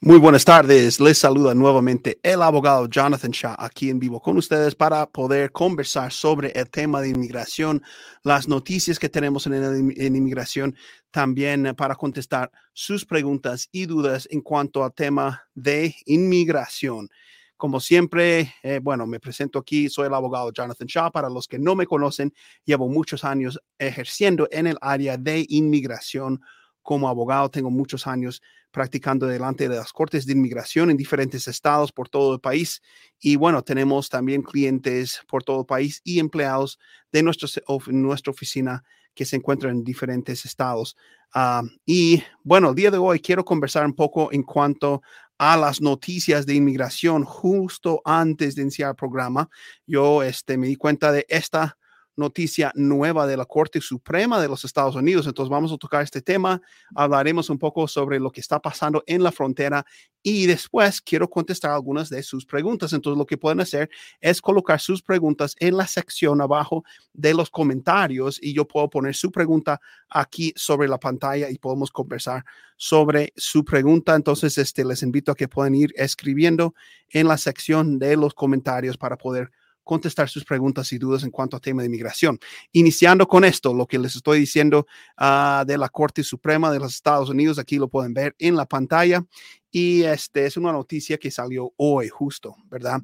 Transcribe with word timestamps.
Muy 0.00 0.18
buenas 0.18 0.44
tardes, 0.44 1.00
les 1.00 1.18
saluda 1.18 1.54
nuevamente 1.54 2.20
el 2.22 2.40
abogado 2.40 2.86
Jonathan 2.88 3.32
Shaw 3.32 3.56
aquí 3.58 3.90
en 3.90 3.98
vivo 3.98 4.22
con 4.22 4.36
ustedes 4.36 4.76
para 4.76 5.04
poder 5.06 5.50
conversar 5.50 6.12
sobre 6.12 6.52
el 6.52 6.70
tema 6.70 7.00
de 7.00 7.08
inmigración, 7.08 7.82
las 8.22 8.46
noticias 8.46 8.96
que 8.96 9.08
tenemos 9.08 9.48
en, 9.48 10.16
inmigración, 10.16 10.76
también 11.10 11.74
para 11.76 11.96
contestar 11.96 12.48
sus 12.72 13.04
preguntas 13.04 13.68
y 13.72 13.86
dudas 13.86 14.28
en 14.30 14.40
cuanto 14.40 14.84
al 14.84 14.94
tema 14.94 15.42
de 15.56 15.96
inmigración. 16.06 17.08
Como 17.56 17.80
siempre, 17.80 18.54
eh, 18.62 18.78
bueno, 18.80 19.04
me 19.04 19.18
presento 19.18 19.58
aquí, 19.58 19.88
soy 19.88 20.06
el 20.06 20.14
abogado 20.14 20.52
Jonathan 20.52 20.86
Shaw. 20.86 21.10
Para 21.10 21.28
los 21.28 21.48
que 21.48 21.58
no 21.58 21.74
me 21.74 21.86
conocen, 21.86 22.32
llevo 22.64 22.88
muchos 22.88 23.24
años 23.24 23.58
ejerciendo 23.80 24.46
en 24.52 24.68
el 24.68 24.78
área 24.80 25.16
de 25.16 25.44
inmigración 25.48 26.40
como 26.88 27.10
abogado, 27.10 27.50
tengo 27.50 27.68
muchos 27.68 28.06
años 28.06 28.40
practicando 28.70 29.26
delante 29.26 29.68
de 29.68 29.76
las 29.76 29.92
cortes 29.92 30.24
de 30.24 30.32
inmigración 30.32 30.90
en 30.90 30.96
diferentes 30.96 31.46
estados 31.46 31.92
por 31.92 32.08
todo 32.08 32.32
el 32.32 32.40
país. 32.40 32.80
Y 33.20 33.36
bueno, 33.36 33.60
tenemos 33.60 34.08
también 34.08 34.40
clientes 34.40 35.20
por 35.28 35.44
todo 35.44 35.60
el 35.60 35.66
país 35.66 36.00
y 36.02 36.18
empleados 36.18 36.78
de 37.12 37.22
nuestro, 37.22 37.46
nuestra 37.88 38.30
oficina 38.30 38.84
que 39.14 39.26
se 39.26 39.36
encuentran 39.36 39.76
en 39.76 39.84
diferentes 39.84 40.46
estados. 40.46 40.96
Ah, 41.34 41.60
y 41.84 42.22
bueno, 42.42 42.70
el 42.70 42.74
día 42.74 42.90
de 42.90 42.96
hoy 42.96 43.20
quiero 43.20 43.44
conversar 43.44 43.84
un 43.84 43.94
poco 43.94 44.32
en 44.32 44.42
cuanto 44.42 45.02
a 45.36 45.58
las 45.58 45.82
noticias 45.82 46.46
de 46.46 46.54
inmigración 46.54 47.22
justo 47.22 48.00
antes 48.02 48.54
de 48.54 48.62
iniciar 48.62 48.88
el 48.88 48.96
programa. 48.96 49.50
Yo 49.86 50.22
este, 50.22 50.56
me 50.56 50.68
di 50.68 50.76
cuenta 50.76 51.12
de 51.12 51.26
esta 51.28 51.77
noticia 52.18 52.72
nueva 52.74 53.26
de 53.26 53.36
la 53.36 53.44
Corte 53.44 53.80
Suprema 53.80 54.40
de 54.40 54.48
los 54.48 54.64
Estados 54.64 54.96
Unidos. 54.96 55.26
Entonces 55.26 55.50
vamos 55.50 55.72
a 55.72 55.78
tocar 55.78 56.02
este 56.02 56.20
tema, 56.20 56.60
hablaremos 56.94 57.48
un 57.48 57.58
poco 57.58 57.88
sobre 57.88 58.18
lo 58.20 58.30
que 58.30 58.40
está 58.40 58.60
pasando 58.60 59.02
en 59.06 59.22
la 59.22 59.32
frontera 59.32 59.86
y 60.22 60.46
después 60.46 61.00
quiero 61.00 61.30
contestar 61.30 61.70
algunas 61.70 62.10
de 62.10 62.22
sus 62.22 62.44
preguntas. 62.44 62.92
Entonces 62.92 63.16
lo 63.16 63.24
que 63.24 63.38
pueden 63.38 63.60
hacer 63.60 63.88
es 64.20 64.42
colocar 64.42 64.80
sus 64.80 65.00
preguntas 65.00 65.54
en 65.60 65.76
la 65.76 65.86
sección 65.86 66.40
abajo 66.40 66.84
de 67.12 67.34
los 67.34 67.50
comentarios 67.50 68.38
y 68.42 68.52
yo 68.52 68.66
puedo 68.66 68.90
poner 68.90 69.14
su 69.14 69.30
pregunta 69.30 69.80
aquí 70.08 70.52
sobre 70.56 70.88
la 70.88 70.98
pantalla 70.98 71.48
y 71.50 71.58
podemos 71.58 71.90
conversar 71.90 72.44
sobre 72.76 73.32
su 73.36 73.64
pregunta. 73.64 74.14
Entonces 74.14 74.58
este, 74.58 74.84
les 74.84 75.02
invito 75.02 75.32
a 75.32 75.36
que 75.36 75.48
puedan 75.48 75.74
ir 75.74 75.92
escribiendo 75.96 76.74
en 77.10 77.28
la 77.28 77.38
sección 77.38 77.98
de 77.98 78.16
los 78.16 78.34
comentarios 78.34 78.96
para 78.96 79.16
poder 79.16 79.50
contestar 79.88 80.28
sus 80.28 80.44
preguntas 80.44 80.92
y 80.92 80.98
dudas 80.98 81.24
en 81.24 81.30
cuanto 81.30 81.56
al 81.56 81.62
tema 81.62 81.80
de 81.80 81.86
inmigración. 81.86 82.38
Iniciando 82.72 83.26
con 83.26 83.42
esto, 83.42 83.72
lo 83.72 83.86
que 83.86 83.98
les 83.98 84.14
estoy 84.14 84.38
diciendo 84.38 84.86
ah, 85.16 85.64
de 85.66 85.78
la 85.78 85.88
Corte 85.88 86.22
Suprema 86.22 86.70
de 86.70 86.78
los 86.78 86.94
Estados 86.94 87.30
Unidos, 87.30 87.58
aquí 87.58 87.78
lo 87.78 87.88
pueden 87.88 88.12
ver 88.12 88.36
en 88.38 88.54
la 88.54 88.66
pantalla. 88.66 89.24
Y 89.70 90.02
este 90.02 90.44
es 90.44 90.58
una 90.58 90.72
noticia 90.72 91.16
que 91.16 91.30
salió 91.30 91.72
hoy, 91.76 92.10
justo, 92.10 92.54
¿verdad? 92.66 93.00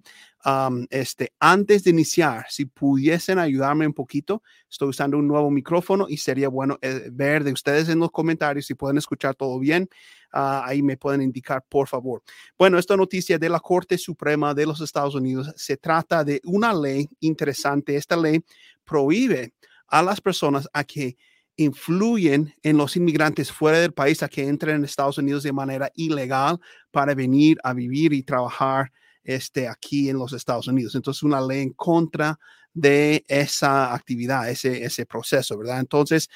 Este, 0.90 1.32
antes 1.40 1.84
de 1.84 1.90
iniciar, 1.90 2.44
si 2.50 2.66
pudiesen 2.66 3.38
ayudarme 3.38 3.86
un 3.86 3.94
poquito, 3.94 4.42
estoy 4.70 4.88
usando 4.88 5.16
un 5.16 5.26
nuevo 5.26 5.50
micrófono 5.50 6.06
y 6.08 6.18
sería 6.18 6.48
bueno 6.48 6.78
eh, 6.82 7.08
ver 7.10 7.44
de 7.44 7.52
ustedes 7.52 7.88
en 7.88 7.98
los 7.98 8.10
comentarios 8.10 8.66
si 8.66 8.74
pueden 8.74 8.98
escuchar 8.98 9.34
todo 9.34 9.58
bien. 9.58 9.88
Ah, 10.32 10.62
ahí 10.66 10.82
me 10.82 10.96
pueden 10.96 11.22
indicar, 11.22 11.64
por 11.68 11.88
favor. 11.88 12.22
Bueno, 12.58 12.78
esta 12.78 12.96
noticia 12.96 13.38
de 13.38 13.48
la 13.48 13.60
Corte 13.60 13.96
Suprema 13.96 14.52
de 14.52 14.66
los 14.66 14.80
Estados 14.80 15.14
Unidos 15.14 15.52
se 15.56 15.76
trata 15.76 16.24
de 16.24 16.40
una 16.44 16.74
ley 16.74 17.08
interesante. 17.20 17.96
Esta 17.96 18.16
ley 18.16 18.44
prohíbe 18.84 19.54
a 19.86 20.02
las 20.02 20.20
personas 20.20 20.68
a 20.72 20.84
que 20.84 21.16
influyen 21.56 22.52
en 22.62 22.76
los 22.76 22.96
inmigrantes 22.96 23.52
fuera 23.52 23.78
del 23.78 23.92
país 23.92 24.22
a 24.22 24.28
que 24.28 24.46
entren 24.46 24.76
en 24.76 24.84
Estados 24.84 25.18
Unidos 25.18 25.44
de 25.44 25.52
manera 25.52 25.90
ilegal 25.94 26.58
para 26.90 27.14
venir 27.14 27.58
a 27.62 27.72
vivir 27.72 28.12
y 28.12 28.24
trabajar 28.24 28.90
este, 29.24 29.68
aquí 29.68 30.08
en 30.08 30.18
los 30.18 30.32
Estados 30.32 30.68
Unidos. 30.68 30.94
Entonces, 30.94 31.22
una 31.22 31.40
ley 31.40 31.62
en 31.62 31.72
contra 31.72 32.38
de 32.72 33.24
esa 33.28 33.94
actividad, 33.94 34.50
ese, 34.50 34.84
ese 34.84 35.06
proceso, 35.06 35.56
¿verdad? 35.56 35.80
Entonces, 35.80 36.28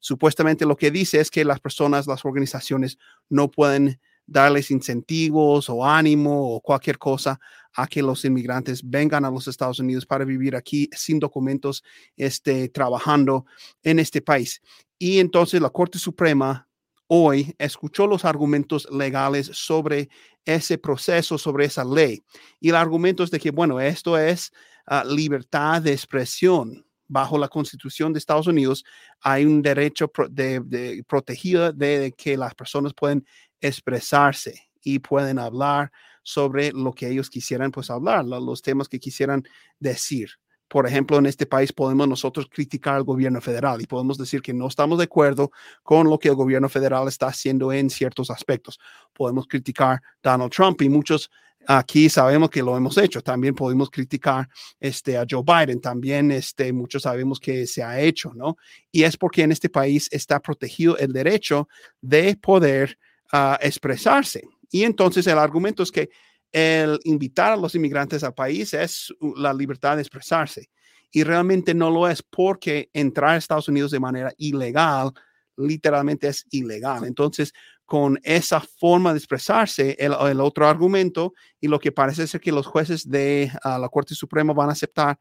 supuestamente 0.00 0.66
lo 0.66 0.76
que 0.76 0.90
dice 0.90 1.20
es 1.20 1.30
que 1.30 1.44
las 1.44 1.60
personas, 1.60 2.06
las 2.06 2.24
organizaciones 2.24 2.98
no 3.28 3.50
pueden 3.50 4.00
darles 4.26 4.72
incentivos 4.72 5.70
o 5.70 5.86
ánimo 5.86 6.54
o 6.54 6.60
cualquier 6.60 6.98
cosa 6.98 7.38
a 7.74 7.86
que 7.86 8.02
los 8.02 8.24
inmigrantes 8.24 8.82
vengan 8.82 9.24
a 9.24 9.30
los 9.30 9.46
Estados 9.46 9.78
Unidos 9.78 10.04
para 10.04 10.24
vivir 10.24 10.56
aquí 10.56 10.88
sin 10.92 11.20
documentos, 11.20 11.84
este, 12.16 12.68
trabajando 12.68 13.46
en 13.82 14.00
este 14.00 14.20
país. 14.20 14.60
Y 14.98 15.20
entonces 15.20 15.60
la 15.60 15.70
Corte 15.70 15.98
Suprema 15.98 16.65
hoy 17.08 17.54
escuchó 17.58 18.06
los 18.06 18.24
argumentos 18.24 18.88
legales 18.90 19.50
sobre 19.52 20.08
ese 20.44 20.78
proceso, 20.78 21.38
sobre 21.38 21.66
esa 21.66 21.84
ley. 21.84 22.22
Y 22.60 22.70
el 22.70 22.76
argumento 22.76 23.22
es 23.22 23.30
de 23.30 23.40
que, 23.40 23.50
bueno, 23.50 23.80
esto 23.80 24.18
es 24.18 24.52
ah, 24.86 25.04
libertad 25.04 25.82
de 25.82 25.92
expresión. 25.92 26.84
Bajo 27.08 27.38
la 27.38 27.48
Constitución 27.48 28.12
de 28.12 28.18
Estados 28.18 28.48
Unidos 28.48 28.84
hay 29.20 29.44
un 29.44 29.62
derecho 29.62 30.10
de, 30.28 31.04
protegido 31.06 31.72
de 31.72 32.12
que 32.16 32.36
las 32.36 32.54
personas 32.54 32.94
pueden 32.94 33.24
expresarse 33.60 34.68
y 34.82 34.98
pueden 34.98 35.38
hablar 35.38 35.92
sobre 36.24 36.72
lo 36.72 36.92
que 36.92 37.08
ellos 37.08 37.30
quisieran 37.30 37.70
pues 37.70 37.90
hablar, 37.90 38.24
los 38.24 38.60
temas 38.60 38.88
que 38.88 38.98
quisieran 38.98 39.44
decir. 39.78 40.30
Por 40.68 40.86
ejemplo, 40.86 41.18
en 41.18 41.26
este 41.26 41.46
país 41.46 41.72
podemos 41.72 42.08
nosotros 42.08 42.46
criticar 42.50 42.96
al 42.96 43.04
gobierno 43.04 43.40
federal 43.40 43.80
y 43.80 43.86
podemos 43.86 44.18
decir 44.18 44.42
que 44.42 44.52
no 44.52 44.66
estamos 44.66 44.98
de 44.98 45.04
acuerdo 45.04 45.50
con 45.82 46.08
lo 46.08 46.18
que 46.18 46.28
el 46.28 46.34
gobierno 46.34 46.68
federal 46.68 47.06
está 47.08 47.28
haciendo 47.28 47.72
en 47.72 47.88
ciertos 47.88 48.30
aspectos. 48.30 48.78
Podemos 49.12 49.46
criticar 49.46 50.00
Donald 50.22 50.52
Trump 50.52 50.82
y 50.82 50.88
muchos 50.88 51.30
aquí 51.66 52.08
sabemos 52.08 52.50
que 52.50 52.62
lo 52.62 52.76
hemos 52.76 52.96
hecho. 52.98 53.22
También 53.22 53.54
podemos 53.54 53.90
criticar 53.90 54.48
este, 54.80 55.16
a 55.16 55.26
Joe 55.28 55.42
Biden. 55.44 55.80
También 55.80 56.30
este, 56.30 56.72
muchos 56.72 57.02
sabemos 57.02 57.40
que 57.40 57.66
se 57.66 57.82
ha 57.82 58.00
hecho, 58.00 58.32
¿no? 58.34 58.56
Y 58.90 59.02
es 59.02 59.16
porque 59.16 59.42
en 59.42 59.52
este 59.52 59.68
país 59.68 60.08
está 60.10 60.40
protegido 60.40 60.96
el 60.98 61.12
derecho 61.12 61.68
de 62.00 62.36
poder 62.36 62.98
uh, 63.32 63.56
expresarse. 63.60 64.42
Y 64.70 64.82
entonces 64.84 65.26
el 65.26 65.38
argumento 65.38 65.82
es 65.82 65.92
que 65.92 66.10
el 66.52 66.98
invitar 67.04 67.52
a 67.52 67.56
los 67.56 67.74
inmigrantes 67.74 68.24
al 68.24 68.34
país 68.34 68.72
es 68.74 69.12
la 69.36 69.52
libertad 69.52 69.96
de 69.96 70.02
expresarse. 70.02 70.70
Y 71.10 71.24
realmente 71.24 71.74
no 71.74 71.90
lo 71.90 72.08
es 72.08 72.22
porque 72.22 72.90
entrar 72.92 73.30
a 73.30 73.36
Estados 73.36 73.68
Unidos 73.68 73.90
de 73.90 74.00
manera 74.00 74.32
ilegal 74.36 75.12
literalmente 75.56 76.28
es 76.28 76.44
ilegal. 76.50 77.04
Entonces, 77.04 77.52
con 77.84 78.18
esa 78.24 78.60
forma 78.60 79.12
de 79.12 79.18
expresarse, 79.18 79.96
el, 79.98 80.40
otro 80.40 80.66
argumento 80.66 81.34
y 81.60 81.68
lo 81.68 81.78
que 81.78 81.92
parece 81.92 82.26
ser 82.26 82.40
que 82.40 82.52
los 82.52 82.66
jueces 82.66 83.08
de 83.08 83.50
ah, 83.62 83.78
la 83.78 83.88
Corte 83.88 84.14
Suprema 84.14 84.52
van 84.52 84.68
a 84.68 84.72
aceptar 84.72 85.18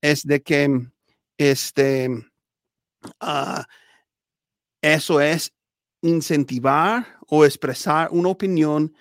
es 0.00 0.22
de 0.22 0.42
que 0.42 0.88
este, 1.36 2.08
uh, 2.08 3.62
eso 4.80 5.20
es 5.20 5.52
incentivar 6.00 7.18
o 7.28 7.44
expresar 7.44 8.08
una 8.10 8.30
opinión 8.30 8.94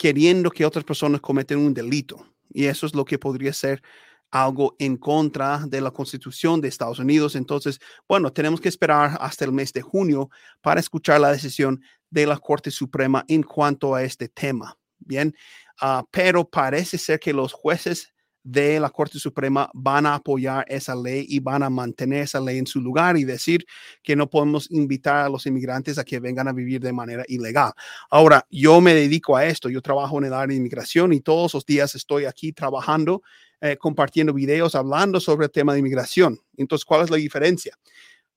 queriendo 0.00 0.50
que 0.50 0.64
otras 0.64 0.82
personas 0.82 1.20
cometen 1.20 1.58
un 1.58 1.74
delito. 1.74 2.26
Y 2.48 2.64
eso 2.64 2.86
es 2.86 2.94
lo 2.94 3.04
que 3.04 3.18
podría 3.18 3.52
ser 3.52 3.82
algo 4.30 4.74
en 4.78 4.96
contra 4.96 5.58
de 5.66 5.78
la 5.82 5.90
Constitución 5.90 6.58
de 6.62 6.68
Estados 6.68 6.98
Unidos. 7.00 7.36
Entonces, 7.36 7.78
bueno, 8.08 8.32
tenemos 8.32 8.62
que 8.62 8.70
esperar 8.70 9.18
hasta 9.20 9.44
el 9.44 9.52
mes 9.52 9.74
de 9.74 9.82
junio 9.82 10.30
para 10.62 10.80
escuchar 10.80 11.20
la 11.20 11.30
decisión 11.30 11.82
de 12.08 12.26
la 12.26 12.38
Corte 12.38 12.70
Suprema 12.70 13.26
en 13.28 13.42
cuanto 13.42 13.94
a 13.94 14.02
este 14.02 14.30
tema. 14.30 14.74
Bien, 15.00 15.36
ah, 15.82 16.02
pero 16.10 16.48
parece 16.48 16.96
ser 16.96 17.20
que 17.20 17.34
los 17.34 17.52
jueces 17.52 18.14
de 18.42 18.80
la 18.80 18.90
Corte 18.90 19.18
Suprema 19.18 19.70
van 19.74 20.06
a 20.06 20.14
apoyar 20.14 20.64
esa 20.68 20.94
ley 20.94 21.26
y 21.28 21.40
van 21.40 21.62
a 21.62 21.70
mantener 21.70 22.22
esa 22.22 22.40
ley 22.40 22.58
en 22.58 22.66
su 22.66 22.80
lugar 22.80 23.16
y 23.16 23.24
decir 23.24 23.66
que 24.02 24.16
no 24.16 24.28
podemos 24.30 24.70
invitar 24.70 25.26
a 25.26 25.28
los 25.28 25.46
inmigrantes 25.46 25.98
a 25.98 26.04
que 26.04 26.20
vengan 26.20 26.48
a 26.48 26.52
vivir 26.52 26.80
de 26.80 26.92
manera 26.92 27.24
ilegal. 27.28 27.72
Ahora, 28.10 28.46
yo 28.50 28.80
me 28.80 28.94
dedico 28.94 29.36
a 29.36 29.44
esto, 29.44 29.68
yo 29.68 29.82
trabajo 29.82 30.18
en 30.18 30.24
el 30.24 30.32
área 30.32 30.48
de 30.48 30.56
inmigración 30.56 31.12
y 31.12 31.20
todos 31.20 31.54
los 31.54 31.66
días 31.66 31.94
estoy 31.94 32.24
aquí 32.24 32.52
trabajando, 32.52 33.22
eh, 33.60 33.76
compartiendo 33.76 34.32
videos, 34.32 34.74
hablando 34.74 35.20
sobre 35.20 35.46
el 35.46 35.52
tema 35.52 35.72
de 35.72 35.80
inmigración. 35.80 36.40
Entonces, 36.56 36.84
¿cuál 36.84 37.04
es 37.04 37.10
la 37.10 37.16
diferencia? 37.16 37.76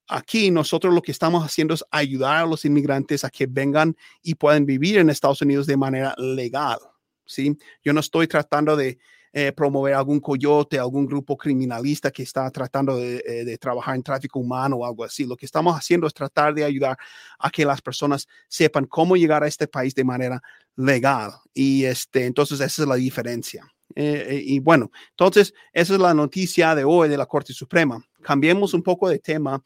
Aquí 0.09 0.51
nosotros 0.51 0.93
lo 0.93 1.01
que 1.01 1.13
estamos 1.13 1.45
haciendo 1.45 1.73
es 1.73 1.83
ayudar 1.89 2.43
a 2.43 2.45
los 2.45 2.65
inmigrantes 2.65 3.23
a 3.23 3.29
que 3.29 3.47
vengan 3.47 3.95
y 4.21 4.35
puedan 4.35 4.65
vivir 4.65 4.97
en 4.97 5.09
Estados 5.09 5.41
Unidos 5.41 5.65
de 5.65 5.77
manera 5.77 6.13
legal. 6.17 6.79
¿sí? 7.25 7.57
Yo 7.83 7.93
no 7.93 8.01
estoy 8.01 8.27
tratando 8.27 8.75
de 8.75 8.99
eh, 9.35 9.51
promover 9.51 9.95
algún 9.95 10.19
coyote, 10.19 10.77
algún 10.77 11.07
grupo 11.07 11.35
criminalista 11.35 12.11
que 12.11 12.21
está 12.21 12.51
tratando 12.51 12.99
eh, 12.99 13.43
de, 13.43 13.57
trabajar 13.57 13.95
en 13.95 14.03
tráfico 14.03 14.37
humano 14.37 14.75
o 14.75 14.85
algo 14.85 15.03
así. 15.03 15.25
Lo 15.25 15.35
que 15.35 15.47
estamos 15.47 15.75
haciendo 15.75 16.05
es 16.05 16.13
tratar 16.13 16.53
de 16.53 16.63
ayudar 16.63 16.95
a 17.39 17.49
que 17.49 17.65
las 17.65 17.81
personas 17.81 18.27
sepan 18.47 18.85
cómo 18.85 19.15
llegar 19.15 19.43
a 19.43 19.47
este 19.47 19.67
país 19.67 19.95
de 19.95 20.03
manera 20.03 20.39
legal. 20.75 21.31
Y 21.51 21.83
este, 21.85 22.27
entonces 22.27 22.59
esa 22.59 22.83
es 22.83 22.87
la 22.87 22.93
diferencia. 22.93 23.65
Eh, 23.95 24.39
y 24.45 24.59
bueno, 24.59 24.91
entonces 25.09 25.51
esa 25.71 25.93
es 25.93 25.99
la 25.99 26.13
noticia 26.13 26.75
de 26.75 26.83
hoy 26.83 27.09
de 27.09 27.17
la 27.17 27.25
Corte 27.25 27.53
Suprema. 27.53 28.05
Cambiemos 28.21 28.75
un 28.75 28.83
poco 28.83 29.09
de 29.09 29.17
tema. 29.17 29.63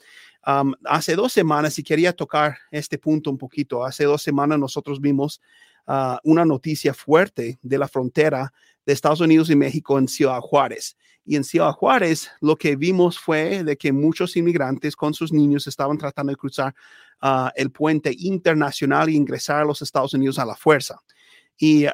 hace 0.86 1.14
dos 1.14 1.34
semanas, 1.34 1.78
y 1.78 1.84
quería 1.84 2.14
tocar 2.14 2.58
este 2.72 2.98
punto 2.98 3.30
un 3.30 3.38
poquito, 3.38 3.84
hace 3.84 4.06
dos 4.06 4.22
semanas 4.22 4.58
nosotros 4.58 5.02
vimos 5.02 5.42
ah, 5.88 6.22
una 6.24 6.46
noticia 6.46 6.94
fuerte 6.94 7.60
de 7.62 7.78
la 7.78 7.90
frontera 7.90 8.54
de 8.88 8.94
Estados 8.94 9.20
Unidos 9.20 9.50
y 9.50 9.56
México 9.56 10.00
en 10.00 10.08
Ciudad 10.08 10.40
Juárez. 10.40 10.98
Y 11.26 11.36
en 11.36 11.44
Ciudad 11.44 11.74
Juárez 11.74 12.32
lo 12.40 12.56
que 12.56 12.78
vimos 12.78 13.20
fue 13.20 13.66
de 13.66 13.78
que 13.78 13.92
muchos 13.92 14.38
inmigrantes 14.38 14.96
con 14.96 15.14
sus 15.14 15.34
niños 15.34 15.68
estaban 15.68 15.98
tratando 15.98 16.32
de 16.32 16.38
cruzar 16.38 16.74
ah, 17.20 17.52
el 17.56 17.70
puente 17.70 18.16
internacional 18.18 19.10
e 19.10 19.12
ingresar 19.12 19.62
a 19.62 19.66
los 19.66 19.82
Estados 19.82 20.14
Unidos 20.14 20.40
a 20.40 20.46
la 20.46 20.56
fuerza. 20.56 21.02
Y 21.60 21.86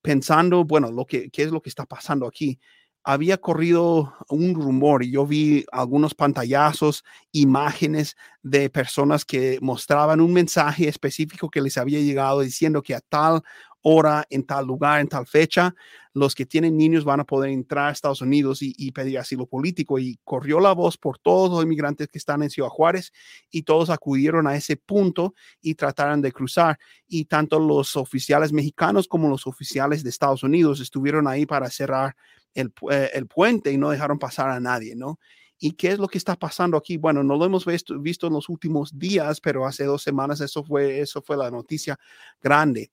pensando, 0.00 0.64
bueno, 0.64 0.90
lo 0.90 1.04
que, 1.04 1.28
¿qué 1.28 1.42
es 1.42 1.50
lo 1.50 1.60
que 1.60 1.68
está 1.68 1.84
pasando 1.84 2.26
aquí? 2.26 2.58
había 3.06 3.36
corrido 3.36 4.14
un 4.30 4.54
rumor 4.54 5.02
y 5.02 5.10
yo 5.10 5.26
vi 5.26 5.66
algunos 5.70 6.14
pantallazos, 6.14 7.04
imágenes 7.32 8.16
de 8.42 8.70
personas 8.70 9.26
que 9.26 9.58
mostraban 9.60 10.22
un 10.22 10.32
mensaje 10.32 10.88
específico 10.88 11.50
que 11.50 11.60
les 11.60 11.76
había 11.76 12.00
llegado 12.00 12.40
diciendo 12.40 12.82
que 12.82 12.94
a 12.94 13.00
tal 13.00 13.42
hora, 13.84 14.24
en 14.30 14.44
tal 14.44 14.66
lugar, 14.66 15.00
en 15.00 15.08
tal 15.08 15.26
fecha, 15.26 15.74
los 16.14 16.34
que 16.34 16.46
tienen 16.46 16.76
niños 16.76 17.04
van 17.04 17.20
a 17.20 17.24
poder 17.24 17.50
entrar 17.50 17.88
a 17.88 17.92
Estados 17.92 18.22
Unidos 18.22 18.60
y, 18.62 18.92
pedir 18.92 19.18
asilo 19.18 19.46
político. 19.46 19.98
Y 19.98 20.18
corrió 20.24 20.58
la 20.58 20.72
voz 20.72 20.96
por 20.96 21.18
todos 21.18 21.50
los 21.50 21.62
inmigrantes 21.62 22.08
que 22.08 22.18
están 22.18 22.42
en 22.42 22.50
Ciudad 22.50 22.68
Juárez 22.68 23.12
y 23.50 23.62
todos 23.62 23.90
acudieron 23.90 24.46
a 24.46 24.56
ese 24.56 24.76
punto 24.76 25.34
y 25.60 25.74
trataron 25.74 26.22
de 26.22 26.32
cruzar. 26.32 26.78
Y 27.06 27.26
tanto 27.26 27.58
los 27.58 27.96
oficiales 27.96 28.52
mexicanos 28.52 29.06
como 29.06 29.28
los 29.28 29.46
oficiales 29.46 30.02
de 30.02 30.10
Estados 30.10 30.42
Unidos 30.42 30.80
estuvieron 30.80 31.26
ahí 31.26 31.44
para 31.44 31.68
cerrar 31.68 32.16
el, 32.54 32.72
eh, 32.90 33.10
el 33.12 33.26
puente 33.26 33.70
y 33.70 33.76
no 33.76 33.90
dejaron 33.90 34.18
pasar 34.18 34.48
a 34.50 34.60
nadie, 34.60 34.96
¿no? 34.96 35.18
¿Y 35.58 35.72
qué 35.72 35.88
es 35.88 35.98
lo 35.98 36.08
que 36.08 36.18
está 36.18 36.36
pasando 36.36 36.76
aquí? 36.76 36.96
Bueno, 36.96 37.22
no 37.22 37.36
lo 37.36 37.44
hemos 37.44 37.64
visto, 37.66 37.98
visto 37.98 38.28
en 38.28 38.34
los 38.34 38.48
últimos 38.48 38.96
días, 38.98 39.40
pero 39.40 39.66
hace 39.66 39.84
dos 39.84 40.02
semanas 40.02 40.40
eso 40.40 40.62
fue, 40.62 41.00
eso 41.00 41.22
fue 41.22 41.36
la 41.36 41.50
noticia 41.50 41.98
grande 42.40 42.90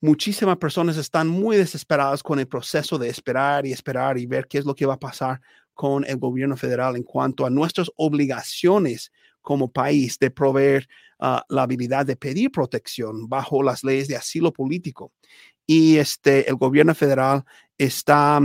muchísimas 0.00 0.56
personas 0.56 0.96
están 0.96 1.28
muy 1.28 1.56
desesperadas 1.56 2.22
con 2.22 2.38
el 2.38 2.46
proceso 2.46 2.98
de 2.98 3.08
esperar 3.08 3.66
y 3.66 3.72
esperar 3.72 4.18
y 4.18 4.26
ver 4.26 4.46
qué 4.46 4.58
es 4.58 4.64
lo 4.64 4.74
que 4.74 4.86
va 4.86 4.94
a 4.94 5.00
pasar 5.00 5.40
con 5.74 6.04
el 6.04 6.16
gobierno 6.16 6.56
federal 6.56 6.96
en 6.96 7.02
cuanto 7.02 7.44
a 7.44 7.50
nuestras 7.50 7.90
obligaciones 7.96 9.12
como 9.42 9.70
país 9.70 10.18
de 10.18 10.30
proveer 10.30 10.88
ah, 11.20 11.44
la 11.48 11.62
habilidad 11.62 12.04
de 12.06 12.16
pedir 12.16 12.50
protección 12.50 13.28
bajo 13.28 13.62
las 13.62 13.84
leyes 13.84 14.08
de 14.08 14.16
asilo 14.16 14.52
político. 14.52 15.12
Y 15.66 15.98
este, 15.98 16.48
el 16.48 16.56
gobierno 16.56 16.94
federal 16.94 17.44
está 17.76 18.40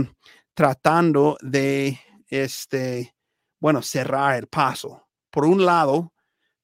tratando 0.54 1.38
de, 1.40 1.98
este, 2.28 3.14
bueno, 3.58 3.82
cerrar 3.82 4.38
el 4.38 4.46
paso. 4.46 5.08
Por 5.30 5.44
un 5.44 5.64
lado, 5.64 6.12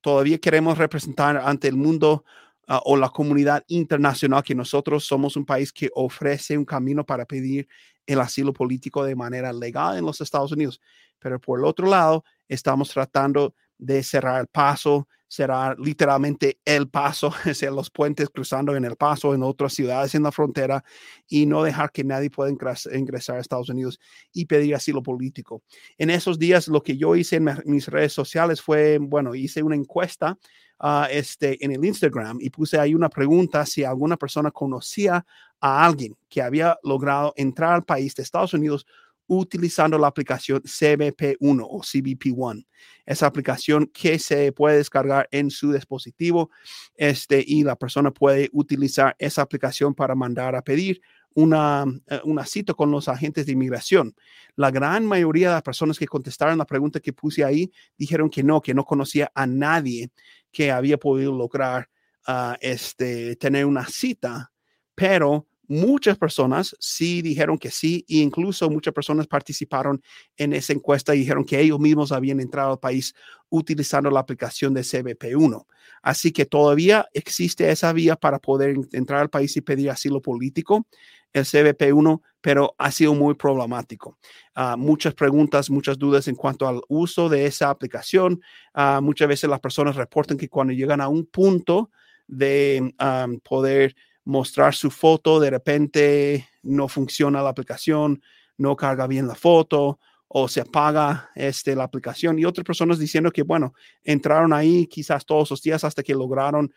todavía 0.01 0.39
queremos 0.39 0.79
representar 0.79 1.37
ante 1.39 1.69
el 1.69 1.77
mundo 1.77 2.25
Ah, 2.71 2.83
o 2.85 2.99
la 2.99 3.09
comunidad 3.09 3.65
internacional 3.69 4.43
que 4.43 4.55
nosotros 4.55 5.03
somos 5.07 5.37
un 5.37 5.47
país 5.47 5.73
que 5.73 5.89
ofrece 5.95 6.59
un 6.59 6.67
camino 6.67 7.03
para 7.05 7.25
pedir 7.25 7.67
el 8.07 8.21
asilo 8.21 8.53
político 8.53 9.03
de 9.05 9.17
manera 9.17 9.55
legal 9.55 9.97
en 9.97 10.05
los 10.05 10.21
Estados 10.21 10.53
Unidos. 10.53 10.79
Pero 11.19 11.41
por 11.41 11.59
el 11.59 11.65
otro 11.65 11.87
lado, 11.89 12.25
estamos 12.47 12.91
tratando 12.91 13.55
de 13.79 14.03
cerrar 14.03 14.39
el 14.43 14.49
paso, 14.49 15.09
cerrar 15.29 15.79
literalmente 15.79 16.59
el 16.67 16.91
paso, 16.91 17.33
es 17.47 17.63
los 17.63 17.91
puentes 17.91 18.29
cruzando 18.29 18.77
en 18.77 18.85
el 18.85 18.97
paso 18.97 19.35
en 19.35 19.43
otras 19.43 19.73
ciudades 19.73 20.15
en 20.15 20.25
la 20.25 20.33
frontera 20.33 20.85
y 21.27 21.47
no 21.47 21.63
dejar 21.63 21.91
que 21.91 22.05
nadie 22.05 22.29
pueda 22.31 22.51
ingresar 22.51 23.37
a 23.37 23.41
Estados 23.41 23.71
Unidos 23.71 23.99
y 24.31 24.45
pedir 24.45 24.75
asilo 24.75 25.03
político. 25.03 25.63
En 25.97 26.11
esos 26.11 26.39
días, 26.39 26.69
lo 26.69 26.83
que 26.83 26.99
yo 26.99 27.17
hice 27.17 27.37
en 27.37 27.49
mis 27.65 27.87
redes 27.89 28.13
sociales 28.13 28.61
fue, 28.61 28.99
bueno, 29.01 29.35
hice 29.35 29.63
una 29.63 29.77
encuesta 29.77 30.37
Ah, 30.81 31.09
este, 31.11 31.65
en 31.65 31.73
el 31.73 31.85
Instagram 31.85 32.39
y 32.41 32.51
puse 32.51 32.79
ahí 32.79 32.95
una 32.95 33.09
pregunta 33.09 33.67
si 33.67 33.83
alguna 33.83 34.17
persona 34.17 34.53
conocía 34.53 35.27
a 35.61 35.85
alguien 35.85 36.17
que 36.29 36.41
había 36.41 36.79
logrado 36.85 37.35
entrar 37.37 37.75
al 37.75 37.85
país 37.85 38.15
de 38.15 38.23
Estados 38.23 38.55
Unidos 38.55 38.87
utilizando 39.27 39.99
la 39.99 40.07
aplicación 40.07 40.63
CBP1 40.63 41.67
o 41.69 41.81
CBP1. 41.81 42.65
Esa 43.05 43.27
aplicación 43.27 43.87
que 43.93 44.21
se 44.21 44.53
puede 44.53 44.77
descargar 44.77 45.29
en 45.33 45.51
su 45.51 45.73
dispositivo 45.73 46.51
este, 46.95 47.45
y 47.47 47.65
la 47.65 47.75
persona 47.75 48.13
puede 48.13 48.49
utilizar 48.53 49.17
esa 49.19 49.43
aplicación 49.43 49.95
para 49.95 50.15
mandar 50.15 50.55
a 50.55 50.63
pedir 50.63 51.01
una, 51.35 51.85
eh, 52.09 52.21
una 52.25 52.45
cita 52.47 52.73
con 52.75 52.91
los 52.91 53.07
agentes 53.09 53.47
de 53.47 53.53
inmigración. 53.53 54.15
La 54.57 54.71
gran 54.71 55.07
mayoría 55.07 55.49
de 55.49 55.55
las 55.55 55.63
personas 55.63 55.99
que 55.99 56.07
contestaron 56.07 56.59
la 56.59 56.65
pregunta 56.65 56.99
que 56.99 57.13
puse 57.13 57.45
ahí 57.45 57.71
dijeron 57.97 58.31
que 58.31 58.43
no, 58.43 58.61
que 58.61 58.75
no 58.75 58.85
conocía 58.85 59.31
a 59.35 59.47
nadie 59.47 60.11
que 60.53 60.71
había 60.71 60.99
podido 60.99 61.33
lograr 61.33 61.89
ah, 62.27 62.57
este, 62.61 63.37
tener 63.37 63.67
una 63.67 63.87
cita, 63.87 64.53
pero 64.95 65.47
muchas 65.69 66.19
personas 66.19 66.75
sí 66.81 67.23
dijeron 67.23 67.59
que 67.59 67.71
sí, 67.71 68.05
e 68.09 68.17
incluso 68.17 68.69
muchas 68.71 68.95
personas 68.95 69.27
participaron 69.27 70.03
en 70.37 70.53
esa 70.55 70.73
encuesta 70.73 71.15
y 71.15 71.21
dijeron 71.21 71.45
que 71.45 71.61
ellos 71.61 71.79
mismos 71.79 72.11
habían 72.11 72.41
entrado 72.41 72.73
al 72.73 72.79
país 72.79 73.15
utilizando 73.51 74.11
la 74.11 74.21
aplicación 74.21 74.75
de 74.75 74.83
CBP1. 74.83 75.67
Así 76.03 76.33
que 76.33 76.47
todavía 76.47 77.07
existe 77.13 77.71
esa 77.71 77.93
vía 77.93 78.17
para 78.17 78.39
poder 78.39 78.77
entrar 78.93 79.21
al 79.21 79.31
país 79.31 79.57
y 79.57 79.61
pedir 79.61 79.91
asilo 79.91 80.21
político, 80.21 80.87
el 81.33 81.45
CBP1, 81.45 82.23
pero 82.41 82.75
ha 82.79 82.91
sido 82.91 83.15
muy 83.15 83.35
problemático. 83.35 84.19
Ah, 84.55 84.77
muchas 84.77 85.15
preguntas, 85.15 85.71
muchas 85.71 85.99
dudas 85.99 86.29
en 86.29 86.35
cuanto 86.35 86.67
al 86.67 86.81
uso 86.89 87.29
de 87.29 87.47
esa 87.47 87.71
aplicación. 87.71 88.41
Ah, 88.73 89.01
muchas 89.03 89.29
veces 89.29 89.51
las 89.51 89.61
personas 89.61 89.97
reportan 89.97 90.39
que 90.39 90.49
cuando 90.49 90.73
llegan 90.73 91.01
a 91.01 91.09
un 91.09 91.27
punto 91.27 91.91
de 92.27 92.95
poder 93.43 93.95
mostrar 94.29 94.75
su 94.75 94.91
foto, 94.91 95.41
de 95.41 95.49
repente 95.49 96.51
no 96.63 96.87
funciona 96.87 97.41
la 97.41 97.49
aplicación, 97.49 98.23
no 98.59 98.77
carga 98.77 99.07
bien 99.07 99.27
la 99.27 99.35
foto 99.35 99.99
o 100.29 100.49
se 100.49 100.61
apaga 100.61 101.31
este, 101.35 101.75
la 101.75 101.85
aplicación. 101.85 102.39
Y 102.39 102.45
otras 102.45 102.67
personas 102.67 102.99
diciendo 102.99 103.31
que, 103.31 103.43
bueno, 103.43 103.73
entraron 104.05 104.53
ahí 104.53 104.87
quizás 104.87 105.25
todos 105.25 105.51
los 105.51 105.63
días 105.63 105.83
hasta 105.83 106.03
que 106.03 106.15
lograron 106.15 106.71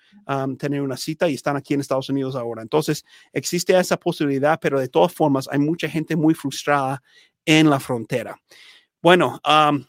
tener 0.57 0.81
una 0.81 0.95
cita 0.95 1.27
y 1.27 1.33
están 1.33 1.57
aquí 1.57 1.73
en 1.73 1.81
Estados 1.81 2.07
Unidos 2.07 2.37
ahora. 2.37 2.61
Entonces, 2.61 3.03
existe 3.33 3.77
esa 3.77 3.97
posibilidad, 3.97 4.57
pero 4.61 4.79
de 4.79 4.87
todas 4.87 5.13
formas 5.13 5.49
hay 5.51 5.59
mucha 5.59 5.89
gente 5.89 6.15
muy 6.15 6.33
frustrada 6.33 7.03
en 7.43 7.69
la 7.69 7.81
frontera. 7.81 8.39
Bueno, 9.01 9.41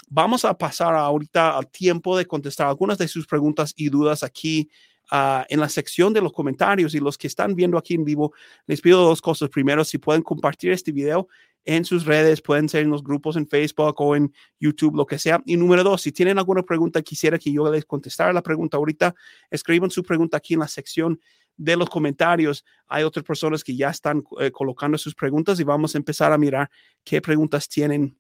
vamos 0.09 0.45
a 0.45 0.59
pasar 0.59 0.97
ahorita 0.97 1.57
al 1.57 1.69
tiempo 1.69 2.17
de 2.17 2.27
contestar 2.27 2.67
algunas 2.67 2.99
de 2.99 3.07
sus 3.07 3.25
preguntas 3.29 3.73
y 3.77 3.89
dudas 3.89 4.25
aquí 4.25 4.69
Ah, 5.15 5.45
en 5.51 5.61
la 5.61 5.69
sección 5.69 6.15
de 6.15 6.23
los 6.23 6.33
comentarios 6.33 6.95
y 6.95 6.99
los 6.99 7.19
que 7.19 7.27
están 7.27 7.55
viendo 7.55 7.77
aquí 7.77 7.93
en 7.93 8.03
vivo, 8.03 8.33
les 8.67 8.81
pido 8.81 9.05
dos 9.05 9.21
cosas. 9.21 9.51
Primero, 9.51 9.85
si 9.85 9.99
pueden 9.99 10.23
compartir 10.23 10.73
este 10.73 10.91
video 10.91 11.29
en 11.67 11.85
sus 11.85 12.07
redes, 12.07 12.41
pueden 12.41 12.67
ser 12.67 12.85
en 12.85 12.89
los 12.89 13.05
grupos 13.05 13.37
en 13.37 13.47
Facebook 13.47 14.01
o 14.01 14.17
en 14.17 14.33
YouTube, 14.59 14.97
lo 14.97 15.05
que 15.05 15.19
sea. 15.19 15.43
Y 15.45 15.59
número 15.59 15.85
dos, 15.85 16.01
si 16.01 16.13
tienen 16.13 16.39
alguna 16.39 16.63
pregunta, 16.63 17.03
quisiera 17.03 17.39
que 17.39 17.53
yo 17.53 17.71
les 17.71 17.85
contestara 17.85 18.33
la 18.33 18.43
pregunta 18.43 18.79
ahorita, 18.79 19.15
escriban 19.51 19.91
su 19.91 20.03
pregunta 20.03 20.39
aquí 20.39 20.55
en 20.55 20.61
la 20.61 20.69
sección 20.69 21.21
de 21.59 21.77
los 21.77 21.91
comentarios. 21.91 22.65
Hay 22.87 23.05
otras 23.05 23.23
personas 23.23 23.63
que 23.63 23.77
ya 23.77 23.91
están 23.91 24.25
eh, 24.41 24.51
colocando 24.51 24.97
sus 24.97 25.15
preguntas 25.15 25.61
y 25.61 25.63
vamos 25.63 25.95
a 25.95 25.99
empezar 25.99 26.33
a 26.33 26.39
mirar 26.39 26.71
qué 27.05 27.21
preguntas 27.21 27.69
tienen 27.69 28.17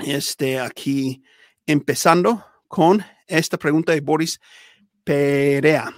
este, 0.00 0.58
aquí, 0.58 1.22
empezando 1.66 2.44
con 2.66 3.00
esta 3.28 3.56
pregunta 3.56 3.92
de 3.92 4.00
Boris 4.00 4.40
Perea. 5.04 5.94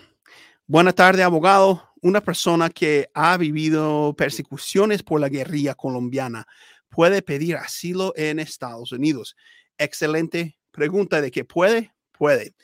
Buena 0.71 0.93
tarde, 0.93 1.23
abogado. 1.23 1.95
Una 2.03 2.21
persona 2.21 2.69
que 2.69 3.09
ha 3.15 3.39
vivido 3.39 4.15
persecuciones 4.15 5.03
por 5.03 5.19
la 5.19 5.31
guerrilla 5.31 5.75
colombiana 5.75 6.47
puede 6.91 7.23
pedir 7.23 7.57
asilo 7.57 8.13
en 8.17 8.39
Estados 8.39 8.93
Unidos. 8.93 9.35
Excelente 9.79 10.59
pregunta 10.71 11.23
de 11.23 11.31
que 11.31 11.47
puede, 11.47 11.95
puede. 12.13 12.55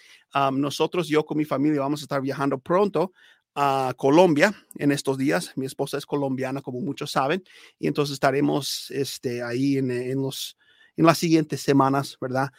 nosotros, 0.52 1.08
yo 1.08 1.24
con 1.24 1.38
mi 1.38 1.46
familia, 1.46 1.80
vamos 1.80 2.02
a 2.02 2.04
estar 2.04 2.20
viajando 2.20 2.58
pronto 2.58 3.14
a 3.54 3.94
Colombia 3.96 4.54
en 4.76 4.92
estos 4.92 5.16
días. 5.16 5.52
Mi 5.56 5.64
esposa 5.64 5.96
es 5.96 6.04
colombiana, 6.04 6.60
como 6.60 6.80
muchos 6.80 7.10
saben, 7.10 7.42
y 7.78 7.86
entonces 7.86 8.12
estaremos 8.12 8.90
este, 8.90 9.42
ahí 9.42 9.78
en, 9.78 10.20
los, 10.20 10.58
en 10.94 11.06
las 11.06 11.16
siguientes 11.16 11.62
semanas, 11.62 12.18
¿verdad? 12.20 12.50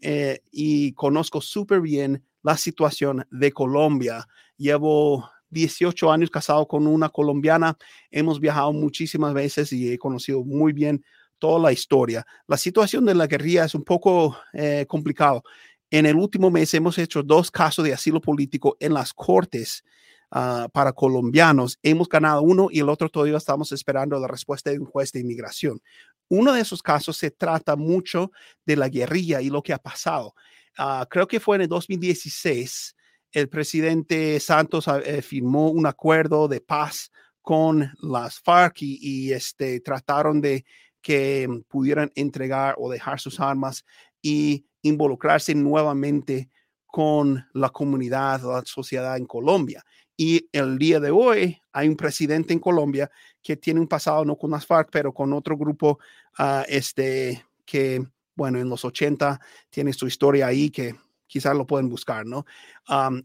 Eh, 0.00 0.40
y 0.50 0.92
conozco 0.94 1.40
súper 1.40 1.80
bien 1.80 2.24
la 2.42 2.56
situación 2.56 3.26
de 3.30 3.52
Colombia. 3.52 4.26
Llevo 4.56 5.30
18 5.50 6.10
años 6.10 6.30
casado 6.30 6.66
con 6.66 6.86
una 6.86 7.08
colombiana. 7.08 7.76
Hemos 8.10 8.40
viajado 8.40 8.72
muchísimas 8.72 9.34
veces 9.34 9.72
y 9.72 9.92
he 9.92 9.98
conocido 9.98 10.44
muy 10.44 10.72
bien 10.72 11.04
toda 11.38 11.58
la 11.58 11.72
historia. 11.72 12.26
La 12.46 12.56
situación 12.56 13.04
de 13.04 13.14
la 13.14 13.26
guerrilla 13.26 13.64
es 13.64 13.74
un 13.74 13.84
poco 13.84 14.36
eh, 14.52 14.86
complicado. 14.88 15.42
En 15.90 16.06
el 16.06 16.16
último 16.16 16.50
mes 16.50 16.72
hemos 16.72 16.96
hecho 16.98 17.22
dos 17.22 17.50
casos 17.50 17.84
de 17.84 17.92
asilo 17.92 18.20
político 18.20 18.76
en 18.80 18.94
las 18.94 19.12
cortes 19.12 19.84
ah, 20.30 20.68
para 20.72 20.92
colombianos. 20.92 21.78
Hemos 21.82 22.08
ganado 22.08 22.42
uno 22.42 22.68
y 22.70 22.80
el 22.80 22.88
otro 22.88 23.10
todavía 23.10 23.36
estamos 23.36 23.72
esperando 23.72 24.18
la 24.18 24.28
respuesta 24.28 24.70
de 24.70 24.78
un 24.78 24.86
juez 24.86 25.12
de 25.12 25.20
inmigración. 25.20 25.82
Uno 26.28 26.54
de 26.54 26.62
esos 26.62 26.82
casos 26.82 27.18
se 27.18 27.30
trata 27.30 27.76
mucho 27.76 28.32
de 28.64 28.76
la 28.76 28.88
guerrilla 28.88 29.42
y 29.42 29.50
lo 29.50 29.62
que 29.62 29.74
ha 29.74 29.78
pasado. 29.78 30.34
Ah, 30.78 31.06
creo 31.08 31.26
que 31.26 31.40
fue 31.40 31.56
en 31.56 31.62
el 31.62 31.68
2016, 31.68 32.96
el 33.32 33.48
presidente 33.48 34.38
Santos 34.40 34.86
eh, 34.88 35.22
firmó 35.22 35.70
un 35.70 35.86
acuerdo 35.86 36.48
de 36.48 36.60
paz 36.60 37.10
con 37.40 37.90
las 38.00 38.40
FARC 38.40 38.82
y, 38.82 39.32
este, 39.32 39.80
trataron 39.80 40.40
de 40.40 40.64
que 41.00 41.48
pudieran 41.68 42.12
entregar 42.14 42.76
o 42.78 42.90
dejar 42.90 43.18
sus 43.20 43.40
armas 43.40 43.84
y 44.20 44.64
involucrarse 44.82 45.54
nuevamente 45.54 46.50
con 46.86 47.44
la 47.54 47.70
comunidad, 47.70 48.42
la 48.42 48.62
sociedad 48.64 49.16
en 49.16 49.26
Colombia. 49.26 49.84
Y 50.16 50.48
el 50.52 50.78
día 50.78 51.00
de 51.00 51.10
hoy 51.10 51.60
hay 51.72 51.88
un 51.88 51.96
presidente 51.96 52.52
en 52.52 52.60
Colombia 52.60 53.10
que 53.42 53.56
tiene 53.56 53.80
un 53.80 53.88
pasado 53.88 54.24
no 54.24 54.36
con 54.36 54.50
las 54.50 54.66
FARC, 54.66 54.90
pero 54.92 55.12
con 55.12 55.32
otro 55.32 55.56
grupo 55.56 55.98
uh, 56.38 56.62
este, 56.68 57.44
que, 57.64 58.06
bueno, 58.34 58.58
en 58.58 58.68
los 58.68 58.84
80 58.84 59.40
tiene 59.70 59.92
su 59.92 60.06
historia 60.06 60.46
ahí 60.46 60.70
que 60.70 60.94
quizás 61.26 61.56
lo 61.56 61.66
pueden 61.66 61.88
buscar, 61.88 62.26
¿no? 62.26 62.44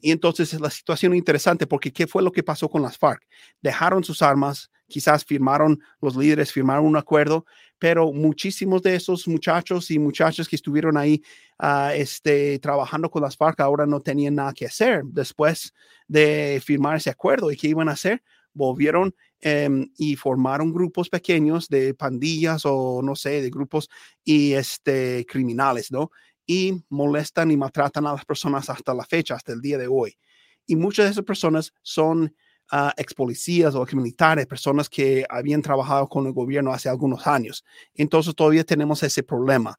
y 0.01 0.11
entonces 0.11 0.53
es 0.53 0.61
la 0.61 0.69
situación 0.69 1.13
interesante 1.13 1.67
porque 1.67 1.91
¿qué 1.91 2.07
fue 2.07 2.23
lo 2.23 2.31
que 2.31 2.41
pasó 2.41 2.69
con 2.69 2.81
las 2.81 2.97
FARC? 2.97 3.21
Dejaron 3.61 4.03
sus 4.03 4.21
armas, 4.21 4.71
quizás 4.87 5.25
firmaron, 5.25 5.81
los 6.01 6.15
líderes 6.15 6.53
firmaron 6.53 6.85
un 6.85 6.95
acuerdo, 6.95 7.45
pero 7.79 8.11
muchísimos 8.11 8.81
de 8.81 8.95
esos 8.95 9.27
muchachos 9.27 9.91
y 9.91 9.99
muchachas 9.99 10.47
que 10.47 10.55
estuvieron 10.55 10.97
ahí 10.97 11.21
uh, 11.59 11.91
este, 11.93 12.59
trabajando 12.59 13.09
con 13.09 13.21
las 13.21 13.37
FARC 13.37 13.59
ahora 13.59 13.85
no 13.85 13.99
tenían 13.99 14.35
nada 14.35 14.53
que 14.53 14.65
hacer 14.65 15.03
después 15.05 15.73
de 16.07 16.61
firmar 16.63 16.97
ese 16.97 17.09
acuerdo. 17.09 17.51
¿Y 17.51 17.57
qué 17.57 17.67
iban 17.67 17.89
a 17.89 17.93
hacer? 17.93 18.23
Volvieron 18.53 19.13
em, 19.41 19.89
y 19.97 20.15
formaron 20.15 20.73
grupos 20.73 21.09
pequeños 21.09 21.67
de 21.67 21.93
pandillas 21.93 22.63
o 22.65 23.01
no 23.03 23.15
sé, 23.15 23.41
de 23.41 23.49
grupos 23.49 23.89
y 24.23 24.53
este, 24.53 25.25
criminales, 25.27 25.91
¿no? 25.91 26.11
y 26.47 26.81
molestan 26.89 27.51
y 27.51 27.57
maltratan 27.57 28.07
a 28.07 28.13
las 28.13 28.25
personas 28.25 28.69
hasta 28.69 28.93
la 28.93 29.03
fecha, 29.03 29.35
hasta 29.35 29.51
el 29.51 29.61
día 29.61 29.77
de 29.77 29.87
hoy. 29.87 30.17
Y 30.65 30.77
muchas 30.77 31.05
de 31.05 31.11
esas 31.11 31.25
personas 31.25 31.73
son 31.81 32.33
uh, 32.71 32.89
ex 32.95 33.13
policías 33.13 33.75
o 33.75 33.83
ex 33.83 33.93
militares, 33.93 34.47
personas 34.47 34.89
que 34.89 35.25
habían 35.29 35.61
trabajado 35.61 36.07
con 36.07 36.25
el 36.25 36.31
gobierno 36.31 36.71
hace 36.71 36.87
algunos 36.89 37.27
años. 37.27 37.65
Entonces 37.93 38.33
todavía 38.33 38.63
tenemos 38.63 39.03
ese 39.03 39.23
problema 39.23 39.77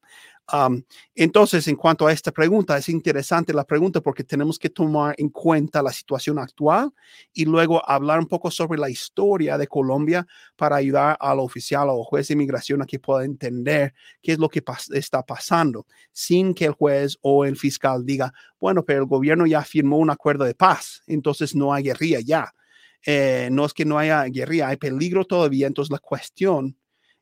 entonces, 1.15 1.67
en 1.67 1.75
cuanto 1.75 2.07
a 2.07 2.11
esta 2.11 2.31
pregunta, 2.31 2.77
es 2.77 2.89
interesante 2.89 3.53
la 3.53 3.65
pregunta 3.65 4.01
porque 4.01 4.23
tenemos 4.23 4.57
que 4.57 4.69
tomar 4.69 5.13
en 5.17 5.29
cuenta 5.29 5.83
la 5.83 5.91
situación 5.91 6.39
actual 6.39 6.91
y 7.33 7.45
luego 7.45 7.87
hablar 7.87 8.19
un 8.19 8.27
poco 8.27 8.49
sobre 8.49 8.79
la 8.79 8.89
historia 8.89 9.57
de 9.57 9.67
Colombia 9.67 10.25
para 10.55 10.77
ayudar 10.77 11.17
al 11.19 11.39
oficial 11.39 11.89
o 11.89 12.03
juez 12.03 12.27
de 12.27 12.33
inmigración 12.33 12.81
a 12.81 12.85
que 12.85 12.99
pueda 12.99 13.25
entender 13.25 13.93
qué 14.21 14.33
es 14.33 14.39
lo 14.39 14.49
que 14.49 14.63
está 14.93 15.23
pasando, 15.23 15.85
sin 16.11 16.53
que 16.53 16.65
el 16.65 16.71
juez 16.71 17.17
o 17.21 17.45
el 17.45 17.55
fiscal 17.55 18.05
diga, 18.05 18.33
bueno, 18.59 18.83
pero 18.83 19.01
el 19.01 19.07
gobierno 19.07 19.45
ya 19.45 19.61
firmó 19.61 19.97
un 19.97 20.09
acuerdo 20.09 20.45
de 20.45 20.55
paz, 20.55 21.01
entonces 21.07 21.55
no 21.55 21.73
hay 21.73 21.83
guerrilla 21.83 22.19
ya. 22.21 22.53
Eh, 23.05 23.47
no 23.51 23.65
es 23.65 23.73
que 23.73 23.85
no 23.85 23.97
haya 23.97 24.23
guerrilla, 24.25 24.67
hay 24.69 24.77
peligro 24.77 25.25
todavía, 25.25 25.67
entonces 25.67 25.91
la 25.91 25.99
cuestión 25.99 26.75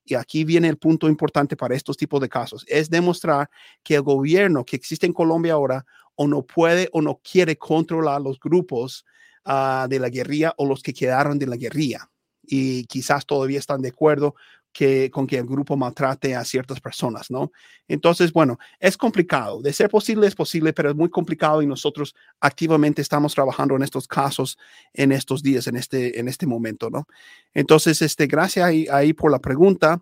y 0.08 0.16
aquí 0.16 0.44
viene 0.44 0.70
el 0.70 0.78
punto 0.78 1.08
importante 1.08 1.56
para 1.56 1.76
estos 1.76 1.98
tipos 1.98 2.22
de 2.22 2.30
casos, 2.30 2.66
es 2.68 2.90
demostrar 2.90 3.50
que 3.84 3.96
el 3.96 4.02
gobierno 4.02 4.66
que 4.66 4.76
existe 4.76 5.06
en 5.06 5.14
Colombia 5.14 5.54
ahora 5.54 5.86
o 6.16 6.28
no 6.28 6.42
puede 6.42 6.90
o 6.94 7.02
no 7.02 7.20
quiere 7.24 7.58
controlar 7.58 8.22
los 8.22 8.40
grupos 8.40 9.06
ah, 9.46 9.88
de 9.90 10.00
la 10.00 10.10
guerrilla 10.10 10.54
o 10.58 10.66
los 10.66 10.82
que 10.82 10.94
quedaron 10.94 11.38
de 11.38 11.48
la 11.48 11.58
guerrilla. 11.58 12.10
Y 12.50 12.86
quizás 12.86 13.26
todavía 13.26 13.60
están 13.60 13.82
de 13.82 13.90
acuerdo 13.90 14.36
que, 14.77 15.10
con 15.10 15.25
que 15.25 15.39
el 15.39 15.46
grupo 15.48 15.75
maltrate 15.75 16.36
a 16.36 16.46
ciertas 16.46 16.79
personas, 16.79 17.31
¿no? 17.31 17.51
Entonces, 17.88 18.31
bueno, 18.31 18.60
es 18.79 18.96
complicado. 18.96 19.60
De 19.60 19.74
ser 19.74 19.89
posible 19.89 20.27
es 20.27 20.36
posible, 20.36 20.72
pero 20.72 20.91
es 20.91 20.96
muy 20.96 21.10
complicado 21.10 21.63
y 21.63 21.65
nosotros 21.65 22.13
activamente 22.39 23.01
estamos 23.01 23.34
trabajando 23.34 23.75
en 23.75 23.81
estos 23.81 24.07
casos 24.07 24.55
en 24.93 25.12
estos 25.12 25.41
días, 25.41 25.65
en 25.65 25.77
este, 25.77 26.19
en 26.19 26.27
este 26.27 26.46
momento, 26.46 26.91
¿no? 26.91 27.07
Entonces, 27.55 28.03
este, 28.03 28.27
gracias 28.27 28.67
ahí, 28.67 29.13
por 29.13 29.31
la 29.31 29.39
pregunta. 29.39 30.00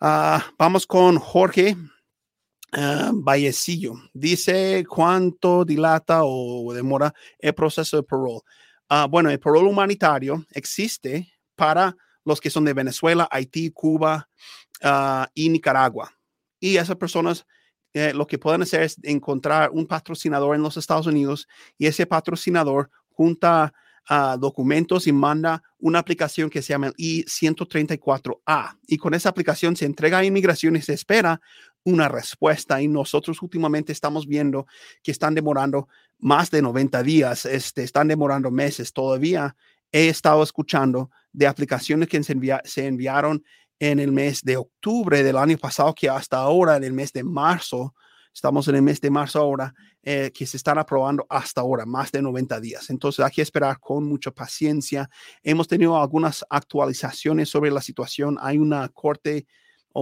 Ah, 0.00 0.44
vamos 0.58 0.84
con 0.84 1.16
Jorge. 1.20 1.76
Uh, 2.76 3.12
Vallecillo 3.22 3.94
dice 4.12 4.84
cuánto 4.88 5.64
dilata 5.64 6.22
o 6.24 6.74
demora 6.74 7.14
el 7.38 7.54
proceso 7.54 7.96
de 7.96 8.02
parole. 8.02 8.40
Ah, 8.88 9.06
bueno, 9.08 9.30
el 9.30 9.38
parole 9.38 9.68
humanitario 9.68 10.44
existe 10.50 11.32
para 11.54 11.96
los 12.24 12.40
que 12.40 12.50
son 12.50 12.64
de 12.64 12.74
Venezuela, 12.74 13.28
Haití, 13.30 13.70
Cuba 13.70 14.28
ah, 14.82 15.28
y 15.34 15.48
Nicaragua. 15.48 16.12
Y 16.60 16.76
esas 16.76 16.96
personas 16.96 17.46
eh, 17.94 18.12
lo 18.12 18.26
que 18.26 18.38
pueden 18.38 18.62
hacer 18.62 18.82
es 18.82 18.96
encontrar 19.02 19.70
un 19.70 19.86
patrocinador 19.86 20.54
en 20.54 20.62
los 20.62 20.76
Estados 20.76 21.06
Unidos 21.06 21.48
y 21.78 21.86
ese 21.86 22.06
patrocinador 22.06 22.90
junta 23.08 23.72
uh, 24.10 24.38
documentos 24.38 25.06
y 25.06 25.12
manda 25.12 25.62
una 25.78 25.98
aplicación 25.98 26.50
que 26.50 26.62
se 26.62 26.72
llama 26.72 26.88
el 26.88 26.94
I-134A. 26.96 28.78
Y 28.86 28.98
con 28.98 29.14
esa 29.14 29.30
aplicación 29.30 29.74
se 29.74 29.86
entrega 29.86 30.18
a 30.18 30.24
inmigración 30.24 30.76
y 30.76 30.82
se 30.82 30.92
espera 30.92 31.40
una 31.84 32.08
respuesta. 32.08 32.80
Y 32.82 32.88
nosotros 32.88 33.42
últimamente 33.42 33.92
estamos 33.92 34.26
viendo 34.26 34.66
que 35.02 35.10
están 35.10 35.34
demorando 35.34 35.88
más 36.18 36.50
de 36.50 36.62
90 36.62 37.02
días, 37.02 37.46
este, 37.46 37.82
están 37.82 38.08
demorando 38.08 38.50
meses 38.50 38.92
todavía. 38.92 39.56
He 39.92 40.08
estado 40.08 40.42
escuchando 40.42 41.10
de 41.32 41.46
aplicaciones 41.46 42.08
que 42.08 42.22
se, 42.22 42.86
enviaron 42.86 43.44
en 43.78 44.00
el 44.00 44.12
mes 44.12 44.42
de 44.42 44.56
octubre 44.56 45.22
del 45.22 45.36
año 45.36 45.56
pasado, 45.58 45.94
que 45.94 46.08
hasta 46.08 46.38
ahora, 46.38 46.76
en 46.76 46.84
el 46.84 46.92
mes 46.92 47.12
de 47.12 47.22
marzo, 47.22 47.94
estamos 48.34 48.66
en 48.68 48.76
el 48.76 48.82
mes 48.82 49.00
de 49.00 49.10
marzo 49.10 49.40
ahora, 49.40 49.74
eh, 50.02 50.30
que 50.34 50.46
se 50.46 50.56
están 50.56 50.78
aprobando 50.78 51.26
hasta 51.28 51.60
ahora, 51.60 51.86
más 51.86 52.10
de 52.10 52.22
90 52.22 52.60
días. 52.60 52.90
Entonces 52.90 53.24
hay 53.24 53.30
que 53.30 53.42
esperar 53.42 53.78
con 53.78 54.04
mucha 54.04 54.30
paciencia. 54.30 55.08
Hemos 55.42 55.68
tenido 55.68 56.00
algunas 56.00 56.44
actualizaciones 56.48 57.48
sobre 57.48 57.70
la 57.70 57.80
situación. 57.80 58.36
Hay 58.40 58.58
una 58.58 58.88
corte 58.88 59.46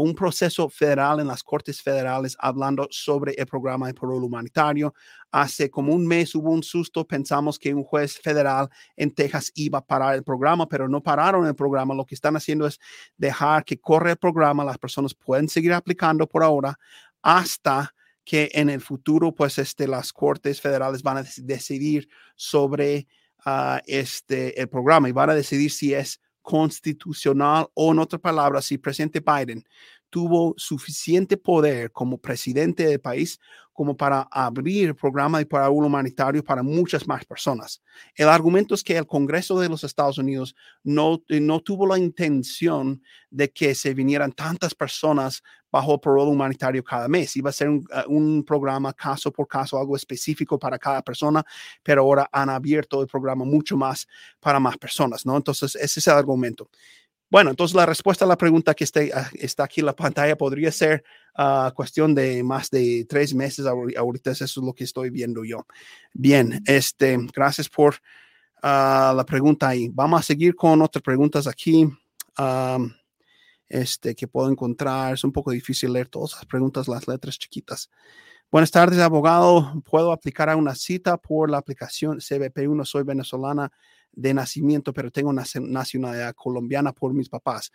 un 0.00 0.14
proceso 0.14 0.68
federal 0.68 1.20
en 1.20 1.26
las 1.26 1.42
Cortes 1.42 1.82
Federales 1.82 2.36
hablando 2.38 2.88
sobre 2.90 3.34
el 3.34 3.46
programa 3.46 3.86
de 3.86 3.94
parole 3.94 4.24
humanitario. 4.24 4.94
Hace 5.30 5.70
como 5.70 5.92
un 5.92 6.06
mes 6.06 6.34
hubo 6.34 6.50
un 6.50 6.62
susto, 6.62 7.06
pensamos 7.06 7.58
que 7.58 7.74
un 7.74 7.84
juez 7.84 8.18
federal 8.18 8.68
en 8.96 9.10
Texas 9.10 9.52
iba 9.54 9.78
a 9.78 9.84
parar 9.84 10.14
el 10.14 10.24
programa, 10.24 10.68
pero 10.68 10.88
no 10.88 11.02
pararon 11.02 11.46
el 11.46 11.54
programa. 11.54 11.94
Lo 11.94 12.04
que 12.04 12.14
están 12.14 12.36
haciendo 12.36 12.66
es 12.66 12.78
dejar 13.16 13.64
que 13.64 13.78
corre 13.78 14.12
el 14.12 14.16
programa, 14.16 14.64
las 14.64 14.78
personas 14.78 15.14
pueden 15.14 15.48
seguir 15.48 15.72
aplicando 15.72 16.26
por 16.26 16.42
ahora 16.42 16.78
hasta 17.22 17.94
que 18.24 18.50
en 18.54 18.68
el 18.70 18.80
futuro, 18.80 19.32
pues, 19.32 19.56
este, 19.58 19.86
las 19.86 20.12
Cortes 20.12 20.60
Federales 20.60 21.02
van 21.02 21.18
a 21.18 21.24
decidir 21.42 22.08
sobre 22.34 23.06
uh, 23.46 23.78
este, 23.86 24.60
el 24.60 24.68
programa 24.68 25.08
y 25.08 25.12
van 25.12 25.30
a 25.30 25.34
decidir 25.34 25.70
si 25.70 25.94
es 25.94 26.20
constitucional 26.46 27.66
o 27.74 27.90
en 27.90 27.98
otras 27.98 28.22
palabras, 28.22 28.66
si 28.66 28.78
presidente 28.78 29.18
Biden 29.20 29.64
tuvo 30.08 30.54
suficiente 30.56 31.36
poder 31.36 31.90
como 31.90 32.18
presidente 32.18 32.86
del 32.86 33.00
país 33.00 33.40
como 33.72 33.96
para 33.96 34.28
abrir 34.30 34.90
el 34.90 34.94
programa 34.94 35.38
de 35.38 35.46
parole 35.46 35.88
humanitario 35.88 36.44
para 36.44 36.62
muchas 36.62 37.04
más 37.08 37.24
personas. 37.24 37.82
El 38.14 38.28
argumento 38.28 38.76
es 38.76 38.84
que 38.84 38.96
el 38.96 39.08
Congreso 39.08 39.58
de 39.58 39.68
los 39.68 39.82
Estados 39.82 40.18
Unidos 40.18 40.54
no, 40.84 41.20
no 41.28 41.60
tuvo 41.60 41.84
la 41.84 41.98
intención 41.98 43.02
de 43.28 43.50
que 43.50 43.74
se 43.74 43.92
vinieran 43.92 44.30
tantas 44.30 44.72
personas 44.72 45.42
bajo 45.76 46.00
parole 46.00 46.30
humanitario 46.30 46.82
cada 46.82 47.06
mes. 47.08 47.36
Iba 47.36 47.50
a 47.50 47.52
ser 47.52 47.68
un, 47.68 47.86
uh, 47.90 48.10
un, 48.10 48.44
programa 48.44 48.92
caso 48.92 49.30
por 49.30 49.46
caso, 49.46 49.78
algo 49.78 49.96
específico 49.96 50.58
para 50.58 50.78
cada 50.78 51.02
persona, 51.02 51.44
pero 51.82 52.02
ahora 52.02 52.28
han 52.32 52.48
abierto 52.48 53.02
el 53.02 53.06
programa 53.06 53.44
mucho 53.44 53.76
más 53.76 54.06
para 54.40 54.58
más 54.58 54.78
personas, 54.78 55.26
¿no? 55.26 55.36
Entonces, 55.36 55.76
ese 55.76 56.00
es 56.00 56.06
el 56.06 56.14
argumento. 56.14 56.68
Bueno, 57.28 57.50
entonces 57.50 57.74
la 57.74 57.86
respuesta 57.86 58.24
a 58.24 58.28
la 58.28 58.38
pregunta 58.38 58.72
que 58.72 58.84
está, 58.84 59.00
ah, 59.12 59.28
está 59.34 59.64
aquí 59.64 59.80
en 59.80 59.86
la 59.86 59.96
pantalla 59.96 60.36
podría 60.36 60.70
ser 60.70 61.02
uh, 61.36 61.72
cuestión 61.74 62.14
de 62.14 62.42
más 62.42 62.70
de 62.70 63.04
tres 63.08 63.34
meses. 63.34 63.66
Ahorita 63.66 64.30
eso 64.30 64.44
es 64.44 64.56
lo 64.56 64.72
que 64.72 64.84
estoy 64.84 65.10
viendo 65.10 65.44
yo. 65.44 65.66
Bien, 66.14 66.62
este, 66.66 67.18
gracias 67.34 67.68
por 67.68 67.94
uh, 68.62 69.14
la 69.14 69.24
pregunta 69.26 69.68
ahí. 69.68 69.90
Vamos 69.92 70.20
a 70.20 70.22
seguir 70.22 70.54
con 70.54 70.80
otras 70.80 71.02
preguntas 71.02 71.46
aquí. 71.46 71.84
Um, 72.38 72.92
este, 73.68 74.14
que 74.14 74.28
puedo 74.28 74.50
encontrar. 74.50 75.14
Es 75.14 75.24
un 75.24 75.32
poco 75.32 75.50
difícil 75.50 75.92
leer 75.92 76.08
todas 76.08 76.32
las 76.32 76.46
preguntas, 76.46 76.88
las 76.88 77.08
letras 77.08 77.38
chiquitas. 77.38 77.90
Buenas 78.50 78.70
tardes, 78.70 79.00
abogado. 79.00 79.82
¿Puedo 79.84 80.12
aplicar 80.12 80.48
a 80.48 80.56
una 80.56 80.74
cita 80.74 81.16
por 81.16 81.50
la 81.50 81.58
aplicación 81.58 82.18
CBP1? 82.18 82.84
Soy 82.84 83.02
venezolana 83.02 83.72
de 84.12 84.34
nacimiento, 84.34 84.92
pero 84.92 85.10
tengo 85.10 85.32
nacionalidad 85.32 86.34
colombiana 86.34 86.92
por 86.92 87.12
mis 87.12 87.28
papás. 87.28 87.72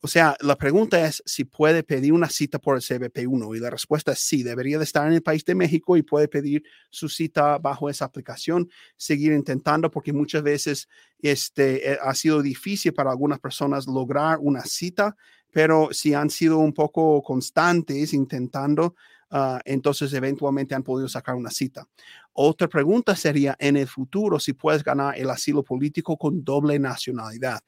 O 0.00 0.06
sea, 0.06 0.36
la 0.40 0.56
pregunta 0.56 1.04
es 1.04 1.22
si 1.26 1.44
puede 1.44 1.82
pedir 1.82 2.12
una 2.12 2.28
cita 2.28 2.60
por 2.60 2.76
el 2.76 2.82
CBP1 2.82 3.56
y 3.56 3.60
la 3.60 3.70
respuesta 3.70 4.12
es 4.12 4.20
sí, 4.20 4.44
debería 4.44 4.78
de 4.78 4.84
estar 4.84 5.04
en 5.08 5.14
el 5.14 5.22
país 5.22 5.44
de 5.44 5.56
México 5.56 5.96
y 5.96 6.02
puede 6.02 6.28
pedir 6.28 6.62
su 6.88 7.08
cita 7.08 7.58
bajo 7.58 7.90
esa 7.90 8.04
aplicación, 8.04 8.70
seguir 8.96 9.32
intentando 9.32 9.90
porque 9.90 10.12
muchas 10.12 10.44
veces 10.44 10.88
este, 11.20 11.92
eh, 11.92 11.98
ha 12.00 12.14
sido 12.14 12.42
difícil 12.42 12.94
para 12.94 13.10
algunas 13.10 13.40
personas 13.40 13.88
lograr 13.88 14.38
una 14.40 14.62
cita, 14.62 15.16
pero 15.50 15.88
si 15.90 16.14
han 16.14 16.30
sido 16.30 16.58
un 16.58 16.72
poco 16.72 17.20
constantes 17.20 18.12
intentando, 18.12 18.94
ah, 19.30 19.60
entonces 19.64 20.12
eventualmente 20.12 20.74
han 20.74 20.82
podido 20.82 21.08
sacar 21.08 21.34
una 21.34 21.50
cita. 21.50 21.86
Otra 22.32 22.68
pregunta 22.68 23.16
sería 23.16 23.56
en 23.58 23.76
el 23.76 23.88
futuro 23.88 24.38
si 24.38 24.52
puedes 24.52 24.84
ganar 24.84 25.18
el 25.18 25.30
asilo 25.30 25.62
político 25.62 26.16
con 26.16 26.44
doble 26.44 26.78
nacionalidad. 26.78 27.60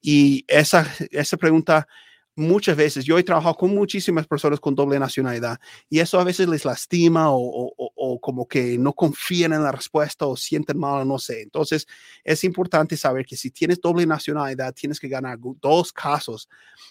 Y 0.00 0.44
esa, 0.48 0.86
esa 1.10 1.36
pregunta 1.36 1.86
muchas 2.36 2.76
veces, 2.76 3.04
yo 3.04 3.18
he 3.18 3.24
trabajado 3.24 3.54
con 3.56 3.74
muchísimas 3.74 4.26
personas 4.26 4.60
con 4.60 4.74
doble 4.74 4.98
nacionalidad 4.98 5.58
y 5.88 6.00
eso 6.00 6.20
a 6.20 6.24
veces 6.24 6.48
les 6.48 6.64
lastima 6.64 7.30
o, 7.30 7.72
o, 7.76 8.20
como 8.20 8.46
que 8.46 8.76
no 8.78 8.92
confían 8.92 9.54
en 9.54 9.62
la 9.62 9.72
respuesta 9.72 10.26
o 10.26 10.36
sienten 10.36 10.78
mal, 10.78 11.08
no 11.08 11.18
sé. 11.18 11.42
Entonces, 11.42 11.86
es 12.22 12.44
importante 12.44 12.96
saber 12.96 13.24
que 13.24 13.36
si 13.36 13.50
tienes 13.50 13.80
doble 13.80 14.06
nacionalidad, 14.06 14.74
tienes 14.74 15.00
que 15.00 15.08
ganar 15.08 15.38
dos 15.60 15.92
casos 15.92 16.48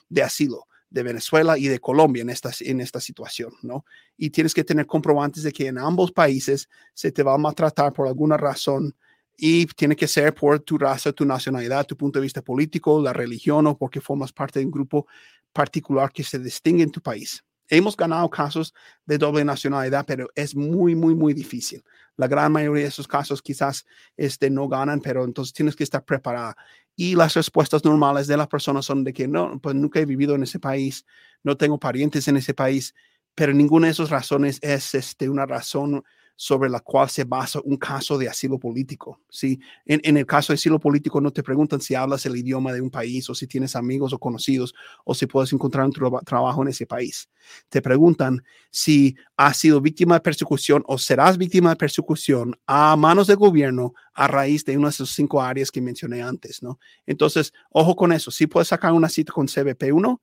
de 0.10 0.24
asilo 0.24 0.68
de 0.96 1.04
Venezuela 1.04 1.58
y 1.58 1.68
de 1.68 1.80
Colombia 1.80 2.22
en 2.22 2.30
esta, 2.30 2.52
en 2.62 2.80
esta 2.80 3.02
situación, 3.02 3.52
¿no? 3.62 3.84
Y 4.18 4.30
tienes 4.30 4.54
que 4.54 4.64
tener 4.64 4.86
comprobantes 4.86 5.44
de 5.44 5.52
que 5.52 5.68
en 5.68 5.78
ambos 5.78 6.14
países 6.14 6.70
se 6.94 7.12
te 7.12 7.22
va 7.22 7.34
a 7.34 7.38
maltratar 7.38 7.92
por 7.92 8.08
alguna 8.08 8.38
razón 8.38 8.96
y 9.38 9.66
tiene 9.66 9.98
que 9.98 10.08
ser 10.08 10.34
por 10.34 10.62
tu 10.62 10.78
raza, 10.78 11.12
tu 11.12 11.26
nacionalidad, 11.26 11.86
tu 11.86 11.98
punto 11.98 12.20
de 12.20 12.24
vista 12.24 12.42
político, 12.42 13.02
la 13.02 13.12
religión 13.12 13.68
o 13.68 13.78
porque 13.78 14.00
formas 14.00 14.32
parte 14.32 14.60
de 14.60 14.66
un 14.66 14.72
grupo 14.72 15.06
particular 15.52 16.14
que 16.14 16.24
se 16.24 16.40
distingue 16.40 16.84
en 16.84 16.92
tu 16.92 17.02
país. 17.02 17.44
Hemos 17.70 17.98
ganado 17.98 18.30
casos 18.30 18.74
de 19.06 19.18
doble 19.18 19.44
nacionalidad, 19.44 20.06
pero 20.06 20.30
es 20.36 20.56
muy, 20.56 20.96
muy, 20.96 21.16
muy 21.16 21.34
difícil. 21.34 21.84
La 22.18 22.28
gran 22.28 22.52
mayoría 22.52 22.84
de 22.84 22.90
esos 22.90 23.08
casos 23.08 23.42
quizás 23.42 23.86
este, 24.16 24.50
no 24.50 24.68
ganan, 24.68 25.02
pero 25.02 25.24
entonces 25.24 25.54
tienes 25.54 25.76
que 25.76 25.84
estar 25.84 26.04
preparada. 26.06 26.56
Y 26.96 27.16
las 27.16 27.34
respuestas 27.34 27.84
normales 27.84 28.28
de 28.28 28.38
las 28.38 28.48
personas 28.48 28.86
son 28.86 29.04
de 29.04 29.14
que 29.14 29.28
no, 29.28 29.60
pues 29.60 29.76
nunca 29.76 30.00
he 30.00 30.06
vivido 30.06 30.36
en 30.36 30.44
ese 30.44 30.60
país, 30.60 31.06
no 31.44 31.58
tengo 31.58 31.80
parientes 31.80 32.28
en 32.28 32.38
ese 32.38 32.54
país, 32.54 32.94
pero 33.36 33.54
ninguna 33.54 33.88
de 33.88 33.92
esas 33.92 34.10
razones 34.10 34.60
es 34.62 34.96
este, 34.96 35.30
una 35.30 35.46
razón 35.46 36.04
sobre 36.36 36.70
la 36.70 36.82
cual 36.82 37.10
se 37.10 37.24
basa 37.24 37.60
un 37.64 37.78
caso 37.78 38.18
de 38.18 38.28
asilo 38.28 38.60
político. 38.60 39.22
¿sí? 39.30 39.60
En, 39.86 40.18
el 40.18 40.26
caso 40.26 40.52
de 40.52 40.56
asilo 40.56 40.80
político 40.80 41.22
no 41.22 41.32
te 41.32 41.44
preguntan 41.44 41.80
si 41.80 41.96
hablas 41.96 42.26
el 42.26 42.36
idioma 42.36 42.74
de 42.74 42.82
un 42.82 42.90
país 42.90 43.30
o 43.30 43.36
si 43.36 43.48
tienes 43.48 43.76
amigos 43.76 44.12
o 44.14 44.20
conocidos 44.20 44.74
o 45.06 45.14
si 45.14 45.26
puedes 45.28 45.54
encontrar 45.54 45.86
un 45.86 45.94
trabajo 46.26 46.62
en 46.62 46.68
ese 46.68 46.86
país. 46.86 47.30
Te 47.70 47.82
preguntan 47.82 48.44
si 48.70 49.16
has 49.38 49.58
sido 49.58 49.80
víctima 49.80 50.16
de 50.16 50.22
persecución 50.22 50.84
o 50.88 50.98
serás 50.98 51.38
víctima 51.38 51.70
de 51.70 51.76
persecución 51.78 52.58
a 52.68 52.96
manos 52.96 53.28
del 53.28 53.38
gobierno 53.38 53.94
a 54.14 54.28
raíz 54.28 54.66
de 54.66 54.78
una 54.78 54.88
de 54.88 54.92
esas 54.92 55.10
cinco 55.10 55.42
áreas 55.42 55.72
que 55.72 55.82
mencioné 55.82 56.22
antes. 56.22 56.62
¿no? 56.62 56.80
Entonces, 57.06 57.54
ojo 57.70 57.96
con 57.96 58.12
eso. 58.12 58.30
Si 58.32 58.48
puedes 58.48 58.68
sacar 58.68 58.92
una 58.92 59.10
cita 59.10 59.32
con 59.32 59.48
CBP1, 59.48 60.20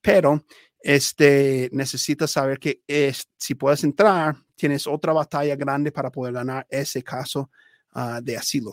pero 0.00 0.44
este, 0.80 1.70
necesitas 1.72 2.30
saber 2.30 2.58
que 2.58 2.82
es, 2.86 3.28
si 3.38 3.54
puedes 3.54 3.84
entrar, 3.84 4.36
tienes 4.54 4.86
otra 4.86 5.12
batalla 5.12 5.56
grande 5.56 5.92
para 5.92 6.10
poder 6.10 6.34
ganar 6.34 6.66
ese 6.68 7.02
caso 7.02 7.50
ah, 7.92 8.20
de 8.22 8.36
asilo. 8.36 8.72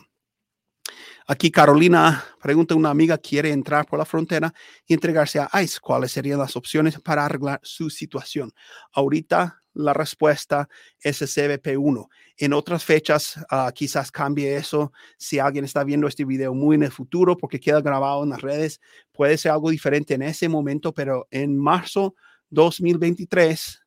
Aquí 1.27 1.51
Carolina 1.51 2.23
pregunta, 2.41 2.75
una 2.75 2.89
amiga 2.89 3.17
quiere 3.17 3.51
entrar 3.51 3.85
por 3.85 3.99
la 3.99 4.05
frontera 4.05 4.53
y 4.85 4.93
entregarse 4.93 5.39
a 5.39 5.49
ICE. 5.61 5.79
¿Cuáles 5.79 6.11
serían 6.11 6.39
las 6.39 6.55
opciones 6.55 6.99
para 6.99 7.25
arreglar 7.25 7.59
su 7.63 7.89
situación? 7.89 8.51
Ahorita 8.91 9.61
la 9.73 9.93
respuesta 9.93 10.67
es 10.99 11.21
CBP1. 11.21 12.07
En 12.37 12.53
otras 12.53 12.83
fechas 12.83 13.39
ah, 13.49 13.71
quizás 13.73 14.11
cambie 14.11 14.57
eso. 14.57 14.91
Si 15.17 15.39
alguien 15.39 15.63
está 15.63 15.83
viendo 15.83 16.07
este 16.07 16.25
video 16.25 16.53
muy 16.53 16.75
en 16.75 16.83
el 16.83 16.91
futuro 16.91 17.37
porque 17.37 17.59
queda 17.59 17.81
grabado 17.81 18.23
en 18.23 18.31
las 18.31 18.41
redes, 18.41 18.81
puede 19.11 19.37
ser 19.37 19.51
algo 19.51 19.69
diferente 19.69 20.15
en 20.15 20.23
ese 20.23 20.49
momento, 20.49 20.93
pero 20.93 21.27
en 21.31 21.57
marzo 21.57 22.15
2023 22.49 23.80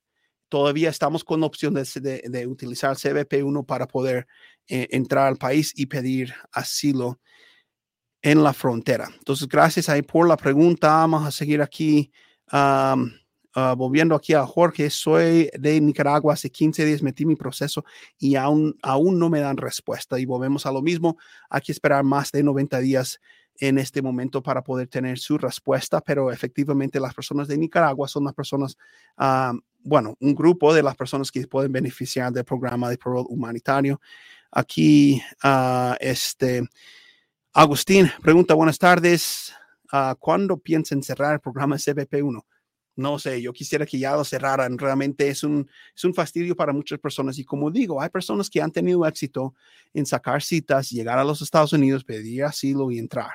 todavía 0.55 0.89
estamos 0.89 1.25
con 1.25 1.43
opción 1.43 1.75
de, 1.75 2.23
de, 2.25 2.47
utilizar 2.47 2.95
CBP1 2.95 3.67
para 3.67 3.89
poder 3.89 4.29
eh, 4.69 4.87
entrar 4.93 5.27
al 5.27 5.37
país 5.37 5.73
y 5.75 5.87
pedir 5.87 6.33
asilo 6.53 7.19
en 8.23 8.45
la 8.45 8.53
frontera. 8.53 9.11
Entonces, 9.19 9.49
gracias 9.49 9.89
ahí 9.89 10.03
por 10.03 10.29
la 10.29 10.37
pregunta. 10.37 10.91
Vamos 10.91 11.27
a 11.27 11.33
seguir 11.33 11.61
aquí. 11.61 12.13
Ah, 12.53 12.95
volviendo 13.77 14.15
aquí 14.15 14.35
a 14.35 14.47
Jorge, 14.47 14.91
soy 14.91 15.51
de 15.59 15.81
Nicaragua, 15.81 16.35
hace 16.35 16.51
15 16.51 16.85
días 16.85 17.03
metí 17.03 17.27
mi 17.27 17.35
proceso 17.35 17.85
y 18.17 18.37
aún, 18.37 18.77
aún 18.83 19.19
no 19.19 19.31
me 19.31 19.41
dan 19.41 19.57
respuesta 19.57 20.21
y 20.21 20.25
volvemos 20.25 20.67
a 20.67 20.73
lo 20.73 20.83
mismo, 20.83 21.17
hay 21.51 21.63
que 21.63 21.71
esperar 21.71 22.03
más 22.03 22.33
de 22.33 22.43
90 22.43 22.79
días 22.79 23.21
en 23.59 23.79
este 23.79 24.03
momento 24.03 24.43
para 24.43 24.63
poder 24.63 24.89
tener 24.89 25.19
su 25.19 25.39
respuesta, 25.39 26.01
pero 26.01 26.33
efectivamente 26.33 26.99
las 26.99 27.15
personas 27.15 27.47
de 27.47 27.57
Nicaragua 27.57 28.09
son 28.09 28.25
las 28.25 28.35
personas, 28.35 28.77
bueno, 29.85 30.17
un 30.21 30.35
grupo 30.35 30.75
de 30.75 30.83
las 30.83 30.97
personas 30.97 31.31
que 31.31 31.47
pueden 31.47 31.71
beneficiar 31.71 32.33
del 32.33 32.45
programa 32.45 32.91
de 32.91 32.99
parol 32.99 33.27
humanitario. 33.29 34.01
Aquí, 34.51 35.23
uh, 35.45 35.95
este, 36.01 36.63
Agustín 37.53 38.11
pregunta, 38.23 38.55
buenas 38.55 38.79
tardes, 38.79 39.55
¿cuándo 40.19 40.57
piensan 40.57 41.03
cerrar 41.03 41.35
el 41.35 41.41
programa 41.41 41.77
CBP1? 41.77 42.43
no 42.97 43.19
sé, 43.19 43.43
yo 43.43 43.53
quisiera 43.53 43.87
que 43.87 43.99
ya 43.99 44.15
lo 44.15 44.25
cerraran. 44.25 44.79
Realmente 44.79 45.29
es 45.29 45.43
un, 45.43 45.69
es 45.95 46.05
un 46.05 46.15
fastidio 46.15 46.55
para 46.55 46.73
muchas 46.73 46.99
personas. 46.99 47.39
Y 47.39 47.45
como 47.45 47.71
digo, 47.71 48.01
hay 48.01 48.09
personas 48.09 48.49
que 48.49 48.63
han 48.63 48.71
tenido 48.71 49.07
éxito 49.07 49.55
en 49.93 50.07
sacar 50.07 50.43
citas, 50.43 50.91
llegar 50.91 51.19
a 51.19 51.25
los 51.25 51.43
Estados 51.43 51.73
Unidos, 51.73 52.05
pedir 52.05 52.45
asilo 52.45 52.91
y 52.91 52.99
entrar. 52.99 53.33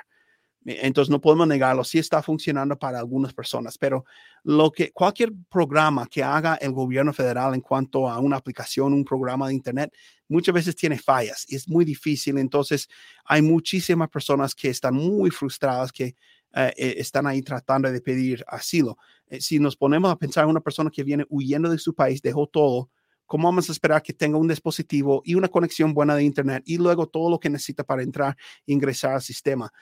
E, 0.66 0.86
entonces 0.86 1.10
no 1.10 1.20
podemos 1.20 1.46
negarlo, 1.48 1.84
sí 1.84 1.98
está 1.98 2.22
funcionando 2.22 2.78
para 2.78 2.98
algunas 2.98 3.32
personas, 3.32 3.78
pero 3.78 4.04
lo 4.44 4.70
que 4.70 4.92
cualquier 4.92 5.32
programa 5.48 6.06
que 6.06 6.22
haga 6.22 6.56
el 6.56 6.72
gobierno 6.72 7.12
federal 7.12 7.54
en 7.54 7.60
cuanto 7.60 8.08
a 8.08 8.18
una 8.18 8.36
aplicación, 8.36 8.92
un 8.92 9.04
programa 9.04 9.48
de 9.48 9.54
internet, 9.54 9.92
muchas 10.28 10.54
veces 10.54 10.76
tiene 10.76 10.98
fallas 10.98 11.44
y 11.48 11.56
es 11.56 11.68
muy 11.68 11.84
difícil. 11.84 12.38
Entonces 12.38 12.88
hay 13.24 13.42
muchísimas 13.42 14.08
personas 14.08 14.54
que 14.54 14.68
están 14.68 14.94
muy 14.94 15.30
frustradas 15.30 15.92
que 15.92 16.14
eh, 16.52 16.72
eh, 16.76 16.94
están 16.98 17.26
ahí 17.26 17.42
tratando 17.42 17.90
de 17.90 18.00
pedir 18.00 18.44
asilo. 18.48 18.98
Eh, 19.28 19.40
si 19.40 19.58
nos 19.58 19.76
ponemos 19.76 20.10
a 20.10 20.16
pensar 20.16 20.44
en 20.44 20.50
una 20.50 20.60
persona 20.60 20.90
que 20.90 21.04
viene 21.04 21.24
huyendo 21.28 21.70
de 21.70 21.78
su 21.78 21.94
país, 21.94 22.20
dejó 22.22 22.46
todo, 22.48 22.90
¿cómo 23.26 23.46
vamos 23.46 23.68
a 23.68 23.72
esperar 23.72 24.02
que 24.02 24.12
tenga 24.12 24.36
un 24.36 24.48
dispositivo 24.48 25.22
y 25.24 25.36
una 25.36 25.48
conexión 25.48 25.94
buena 25.94 26.16
de 26.16 26.24
Internet 26.24 26.64
y 26.66 26.76
luego 26.78 27.06
todo 27.06 27.30
lo 27.30 27.38
que 27.38 27.50
necesita 27.50 27.84
para 27.84 28.02
entrar 28.02 28.36
ingresar 28.66 29.14
al 29.14 29.22
sistema? 29.22 29.72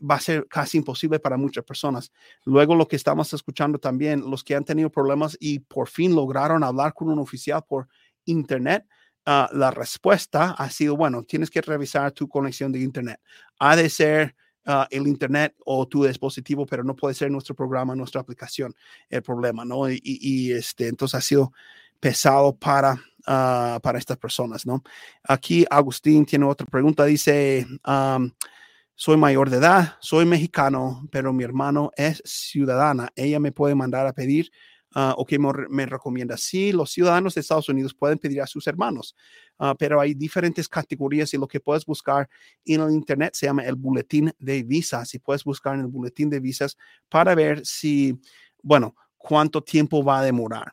Va 0.00 0.16
a 0.16 0.20
ser 0.20 0.46
casi 0.48 0.78
imposible 0.78 1.18
para 1.18 1.36
muchas 1.36 1.64
personas. 1.64 2.12
Luego 2.44 2.74
lo 2.74 2.88
que 2.88 2.96
estamos 2.96 3.32
escuchando 3.32 3.78
también, 3.78 4.30
los 4.30 4.44
que 4.44 4.54
han 4.54 4.64
tenido 4.64 4.90
problemas 4.90 5.36
y 5.40 5.60
por 5.60 5.88
fin 5.88 6.14
lograron 6.14 6.62
hablar 6.64 6.94
con 6.94 7.08
un 7.08 7.18
oficial 7.18 7.62
por 7.68 7.88
Internet, 8.24 8.86
ah, 9.26 9.48
la 9.52 9.70
respuesta 9.70 10.54
ha 10.56 10.70
sido, 10.70 10.96
bueno, 10.96 11.22
tienes 11.24 11.50
que 11.50 11.60
revisar 11.60 12.12
tu 12.12 12.28
conexión 12.28 12.72
de 12.72 12.80
Internet. 12.80 13.20
Ha 13.58 13.76
de 13.76 13.90
ser 13.90 14.34
Ah, 14.64 14.86
el 14.92 15.08
Internet 15.08 15.56
o 15.66 15.88
tu 15.88 16.04
dispositivo, 16.04 16.64
pero 16.64 16.84
no 16.84 16.94
puede 16.94 17.14
ser 17.14 17.30
nuestro 17.32 17.54
programa, 17.54 17.96
nuestra 17.96 18.20
aplicación 18.20 18.72
el 19.08 19.20
problema, 19.20 19.64
¿no? 19.64 19.90
Y, 19.90 20.52
este, 20.52 20.86
entonces 20.86 21.16
ha 21.16 21.20
sido 21.20 21.52
pesado 21.98 22.56
para, 22.56 22.92
uh, 22.92 23.80
para 23.80 23.98
estas 23.98 24.18
personas, 24.18 24.64
¿no? 24.64 24.82
Aquí 25.24 25.64
Agustín 25.68 26.24
tiene 26.24 26.44
otra 26.44 26.66
pregunta, 26.66 27.04
dice, 27.04 27.66
soy 29.02 29.16
mayor 29.16 29.50
de 29.50 29.56
edad, 29.56 29.96
soy 29.98 30.24
mexicano, 30.24 31.08
pero 31.10 31.32
mi 31.32 31.42
hermano 31.42 31.90
es 31.96 32.22
ciudadana, 32.24 33.10
ella 33.16 33.40
me 33.40 33.50
puede 33.50 33.74
mandar 33.74 34.06
a 34.06 34.12
pedir 34.12 34.48
uh, 34.94 35.10
o 35.16 35.26
que 35.26 35.40
me, 35.40 35.86
recomienda. 35.86 36.36
Sí, 36.36 36.70
los 36.70 36.92
ciudadanos 36.92 37.34
de 37.34 37.40
Estados 37.40 37.68
Unidos 37.68 37.94
pueden 37.94 38.20
pedir 38.20 38.40
a 38.40 38.46
sus 38.46 38.64
hermanos, 38.68 39.16
ah, 39.58 39.74
pero 39.76 40.00
hay 40.00 40.14
diferentes 40.14 40.68
categorías 40.68 41.34
y 41.34 41.36
lo 41.36 41.48
que 41.48 41.58
puedes 41.58 41.84
buscar 41.84 42.30
en 42.64 42.80
el 42.80 42.92
Internet 42.92 43.34
se 43.34 43.46
llama 43.46 43.64
el 43.64 43.74
boletín 43.74 44.32
de 44.38 44.62
visas 44.62 45.12
y 45.14 45.18
puedes 45.18 45.42
buscar 45.42 45.74
en 45.74 45.80
el 45.80 45.88
boletín 45.88 46.30
de 46.30 46.38
visas 46.38 46.78
para 47.08 47.34
ver 47.34 47.66
si, 47.66 48.16
bueno, 48.62 48.94
cuánto 49.18 49.64
tiempo 49.64 50.04
va 50.04 50.20
a 50.20 50.22
demorar. 50.22 50.72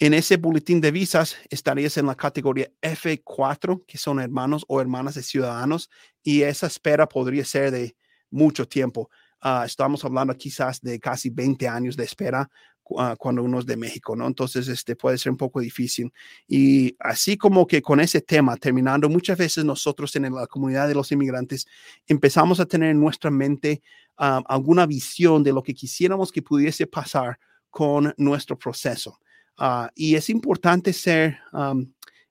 En 0.00 0.14
ese 0.14 0.38
boletín 0.38 0.80
de 0.80 0.90
visas 0.90 1.36
estarías 1.50 1.96
en 1.98 2.06
la 2.06 2.14
categoría 2.14 2.70
F4, 2.80 3.84
que 3.86 3.98
son 3.98 4.18
hermanos 4.18 4.64
o 4.66 4.80
hermanas 4.80 5.14
de 5.14 5.22
ciudadanos, 5.22 5.90
y 6.22 6.42
esa 6.42 6.66
espera 6.66 7.06
podría 7.06 7.44
ser 7.44 7.70
de 7.70 7.94
mucho 8.30 8.66
tiempo. 8.66 9.10
Ah, 9.40 9.64
estamos 9.66 10.04
hablando 10.04 10.34
quizás 10.34 10.80
de 10.80 10.98
casi 10.98 11.30
20 11.30 11.68
años 11.68 11.96
de 11.96 12.04
espera 12.04 12.50
Ah, 12.98 13.14
cuando 13.18 13.42
uno 13.42 13.60
es 13.60 13.66
de 13.66 13.76
México, 13.76 14.16
¿no? 14.16 14.26
Entonces, 14.26 14.66
este 14.68 14.96
puede 14.96 15.16
ser 15.18 15.30
un 15.30 15.38
poco 15.38 15.60
difícil. 15.60 16.12
Y 16.48 16.96
así 16.98 17.36
como 17.36 17.66
que 17.66 17.82
con 17.82 18.00
ese 18.00 18.20
tema, 18.20 18.56
terminando, 18.56 19.08
muchas 19.08 19.38
veces 19.38 19.64
nosotros 19.64 20.14
en 20.16 20.32
la 20.34 20.46
comunidad 20.46 20.88
de 20.88 20.94
los 20.94 21.12
inmigrantes 21.12 21.66
empezamos 22.06 22.58
a 22.60 22.66
tener 22.66 22.90
en 22.90 23.00
nuestra 23.00 23.30
mente 23.30 23.82
ah, 24.16 24.42
alguna 24.48 24.86
visión 24.86 25.42
de 25.42 25.52
lo 25.52 25.62
que 25.62 25.74
quisiéramos 25.74 26.32
que 26.32 26.42
pudiese 26.42 26.86
pasar 26.86 27.38
con 27.70 28.12
nuestro 28.16 28.58
proceso. 28.58 29.20
Ah, 29.62 29.90
y 29.94 30.14
es 30.14 30.30
importante 30.30 30.94
ser 30.94 31.38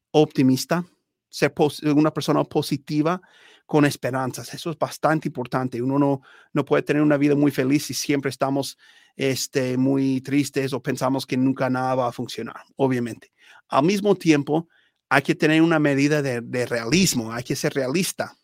optimista, 0.09 0.83
ser 1.29 1.53
una 1.95 2.11
persona 2.11 2.43
positiva 2.43 3.21
con 3.67 3.85
esperanzas. 3.85 4.51
Eso 4.55 4.71
es 4.71 4.79
bastante 4.79 5.27
importante. 5.27 5.79
Uno 5.79 5.99
no, 5.99 6.21
no 6.53 6.65
puede 6.65 6.81
tener 6.81 7.03
una 7.03 7.17
vida 7.17 7.35
muy 7.35 7.51
feliz 7.51 7.85
si 7.85 7.93
siempre 7.93 8.31
estamos 8.31 8.79
este, 9.15 9.77
muy 9.77 10.21
tristes 10.21 10.73
o 10.73 10.81
pensamos 10.81 11.27
que 11.27 11.37
nunca 11.37 11.69
nada 11.69 11.93
va 11.93 12.07
a 12.07 12.11
funcionar, 12.11 12.63
obviamente. 12.77 13.31
Al 13.67 13.83
mismo 13.83 14.15
tiempo, 14.15 14.67
hay 15.07 15.21
que 15.21 15.35
tener 15.35 15.61
una 15.61 15.77
medida 15.77 16.23
de, 16.23 16.65
realismo, 16.65 17.31
hay 17.31 17.43
que 17.43 17.55
ser 17.55 17.73
realista 17.73 18.35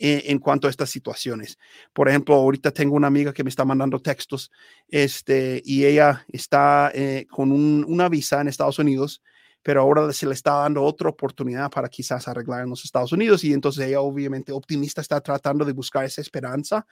en, 0.00 0.38
cuanto 0.38 0.66
a 0.66 0.70
estas 0.70 0.90
situaciones. 0.90 1.58
Por 1.92 2.08
ejemplo, 2.08 2.34
ahorita 2.34 2.70
tengo 2.70 2.96
una 2.96 3.06
amiga 3.06 3.32
que 3.32 3.44
me 3.44 3.50
está 3.50 3.64
mandando 3.64 4.00
textos 4.00 4.50
este, 4.88 5.60
y 5.64 5.84
ella 5.84 6.24
está 6.28 6.90
eh, 6.94 7.26
con 7.30 7.52
una 7.52 8.08
visa 8.08 8.40
en 8.40 8.48
Estados 8.48 8.78
Unidos 8.78 9.22
pero 9.62 9.82
ahora 9.82 10.12
se 10.12 10.26
le 10.26 10.32
está 10.32 10.54
dando 10.54 10.82
otra 10.82 11.10
oportunidad 11.10 11.70
para 11.70 11.88
quizás 11.88 12.26
arreglar 12.28 12.62
en 12.62 12.70
los 12.70 12.84
Estados 12.84 13.12
Unidos 13.12 13.44
y 13.44 13.52
entonces 13.52 13.86
ella 13.86 14.00
obviamente 14.00 14.52
optimista 14.52 15.00
está 15.00 15.20
tratando 15.20 15.64
de 15.64 15.72
buscar 15.72 16.04
esa 16.04 16.20
esperanza, 16.20 16.86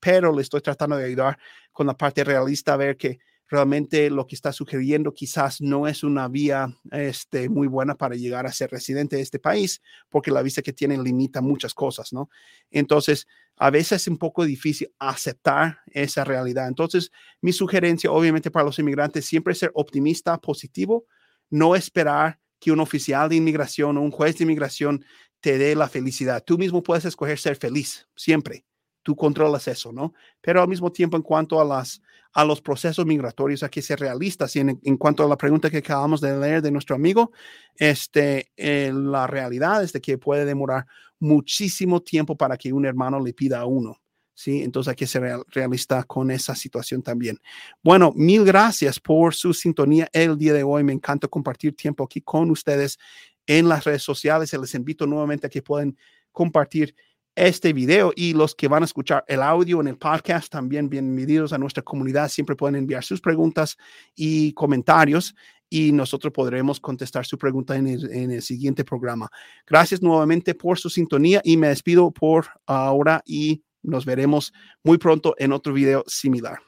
pero 0.00 0.34
le 0.34 0.42
estoy 0.42 0.60
tratando 0.60 0.96
de 0.96 1.04
ayudar 1.04 1.38
con 1.72 1.86
la 1.86 1.94
parte 1.94 2.24
realista 2.24 2.74
a 2.74 2.76
ver 2.76 2.96
que 2.96 3.20
realmente 3.48 4.10
lo 4.10 4.26
que 4.26 4.34
está 4.34 4.52
sugiriendo 4.52 5.12
quizás 5.12 5.60
no 5.60 5.88
es 5.88 6.04
una 6.04 6.28
vía 6.28 6.68
este, 6.92 7.48
muy 7.48 7.66
buena 7.66 7.94
para 7.94 8.14
llegar 8.14 8.46
a 8.46 8.52
ser 8.52 8.70
residente 8.70 9.16
de 9.16 9.22
este 9.22 9.38
país, 9.38 9.82
porque 10.08 10.30
la 10.30 10.42
visa 10.42 10.62
que 10.62 10.72
tienen 10.72 11.02
limita 11.02 11.40
muchas 11.40 11.72
cosas, 11.74 12.12
¿no? 12.12 12.28
Entonces, 12.70 13.26
a 13.56 13.70
veces 13.70 14.02
es 14.02 14.08
un 14.08 14.18
poco 14.18 14.44
difícil 14.44 14.92
aceptar 14.98 15.78
esa 15.86 16.24
realidad. 16.24 16.68
Entonces, 16.68 17.10
mi 17.40 17.52
sugerencia, 17.52 18.10
obviamente, 18.10 18.50
para 18.50 18.66
los 18.66 18.78
inmigrantes, 18.78 19.26
siempre 19.26 19.54
ser 19.54 19.70
optimista, 19.74 20.38
positivo, 20.38 21.06
no 21.50 21.74
esperar 21.74 22.38
que 22.60 22.70
un 22.70 22.80
oficial 22.80 23.28
de 23.28 23.36
inmigración 23.36 23.96
o 23.96 24.02
un 24.02 24.10
juez 24.10 24.36
de 24.36 24.44
inmigración 24.44 25.04
te 25.40 25.58
dé 25.58 25.74
la 25.74 25.88
felicidad. 25.88 26.42
Tú 26.44 26.58
mismo 26.58 26.82
puedes 26.82 27.04
escoger 27.04 27.38
ser 27.38 27.56
feliz, 27.56 28.08
siempre. 28.16 28.64
Tú 29.02 29.16
controlas 29.16 29.68
eso, 29.68 29.92
¿no? 29.92 30.12
Pero 30.40 30.60
al 30.60 30.68
mismo 30.68 30.92
tiempo, 30.92 31.16
en 31.16 31.22
cuanto 31.22 31.60
a, 31.60 31.64
las, 31.64 32.02
a 32.32 32.44
los 32.44 32.60
procesos 32.60 33.06
migratorios, 33.06 33.62
hay 33.62 33.70
que 33.70 33.82
ser 33.82 34.00
realistas. 34.00 34.54
Y 34.56 34.60
en, 34.60 34.96
cuanto 34.96 35.24
a 35.24 35.28
la 35.28 35.36
pregunta 35.36 35.70
que 35.70 35.78
acabamos 35.78 36.20
de 36.20 36.38
leer 36.38 36.62
de 36.62 36.70
nuestro 36.70 36.94
amigo, 36.94 37.32
este, 37.74 38.50
eh, 38.56 38.92
la 38.94 39.26
realidad 39.26 39.82
es 39.82 39.92
de 39.92 40.00
que 40.00 40.18
puede 40.18 40.44
demorar 40.44 40.86
muchísimo 41.18 42.00
tiempo 42.00 42.36
para 42.36 42.56
que 42.56 42.72
un 42.72 42.86
hermano 42.86 43.20
le 43.20 43.32
pida 43.32 43.60
a 43.60 43.66
uno. 43.66 44.00
¿sí? 44.34 44.62
Entonces 44.62 44.90
hay 44.90 44.96
que 44.96 45.06
ser 45.06 45.42
realista 45.48 46.04
con 46.04 46.30
esa 46.30 46.54
situación 46.54 47.02
también. 47.02 47.38
Bueno, 47.82 48.12
mil 48.14 48.44
gracias 48.44 49.00
por 49.00 49.34
su 49.34 49.52
sintonía 49.52 50.08
el 50.12 50.38
día 50.38 50.52
de 50.52 50.62
hoy. 50.62 50.84
Me 50.84 50.92
encanta 50.92 51.26
compartir 51.26 51.74
tiempo 51.74 52.04
aquí 52.04 52.20
con 52.20 52.50
ustedes 52.50 52.98
en 53.46 53.68
las 53.68 53.84
redes 53.84 54.04
sociales. 54.04 54.52
Les 54.52 54.74
invito 54.74 55.06
nuevamente 55.06 55.48
a 55.48 55.50
que 55.50 55.60
puedan 55.60 55.96
compartir 56.30 56.94
este 57.38 57.72
video 57.72 58.12
y 58.16 58.32
los 58.32 58.54
que 58.54 58.66
van 58.66 58.82
a 58.82 58.86
escuchar 58.86 59.24
el 59.28 59.42
audio 59.42 59.80
en 59.80 59.86
el 59.86 59.96
podcast 59.96 60.50
también 60.50 60.88
bienvenidos 60.88 61.52
a 61.52 61.58
nuestra 61.58 61.82
comunidad. 61.82 62.28
Siempre 62.28 62.56
pueden 62.56 62.74
enviar 62.74 63.04
sus 63.04 63.20
preguntas 63.20 63.76
y 64.16 64.52
comentarios 64.54 65.36
y 65.70 65.92
nosotros 65.92 66.32
podremos 66.32 66.80
contestar 66.80 67.24
su 67.26 67.38
pregunta 67.38 67.76
en 67.76 67.86
el, 67.86 68.10
en 68.12 68.32
el 68.32 68.42
siguiente 68.42 68.84
programa. 68.84 69.30
Gracias 69.66 70.02
nuevamente 70.02 70.54
por 70.54 70.78
su 70.78 70.90
sintonía 70.90 71.40
y 71.44 71.56
me 71.56 71.68
despido 71.68 72.10
por 72.10 72.46
ahora 72.66 73.22
y 73.24 73.62
nos 73.82 74.04
veremos 74.04 74.52
muy 74.82 74.98
pronto 74.98 75.34
en 75.38 75.52
otro 75.52 75.72
video 75.72 76.02
similar. 76.08 76.67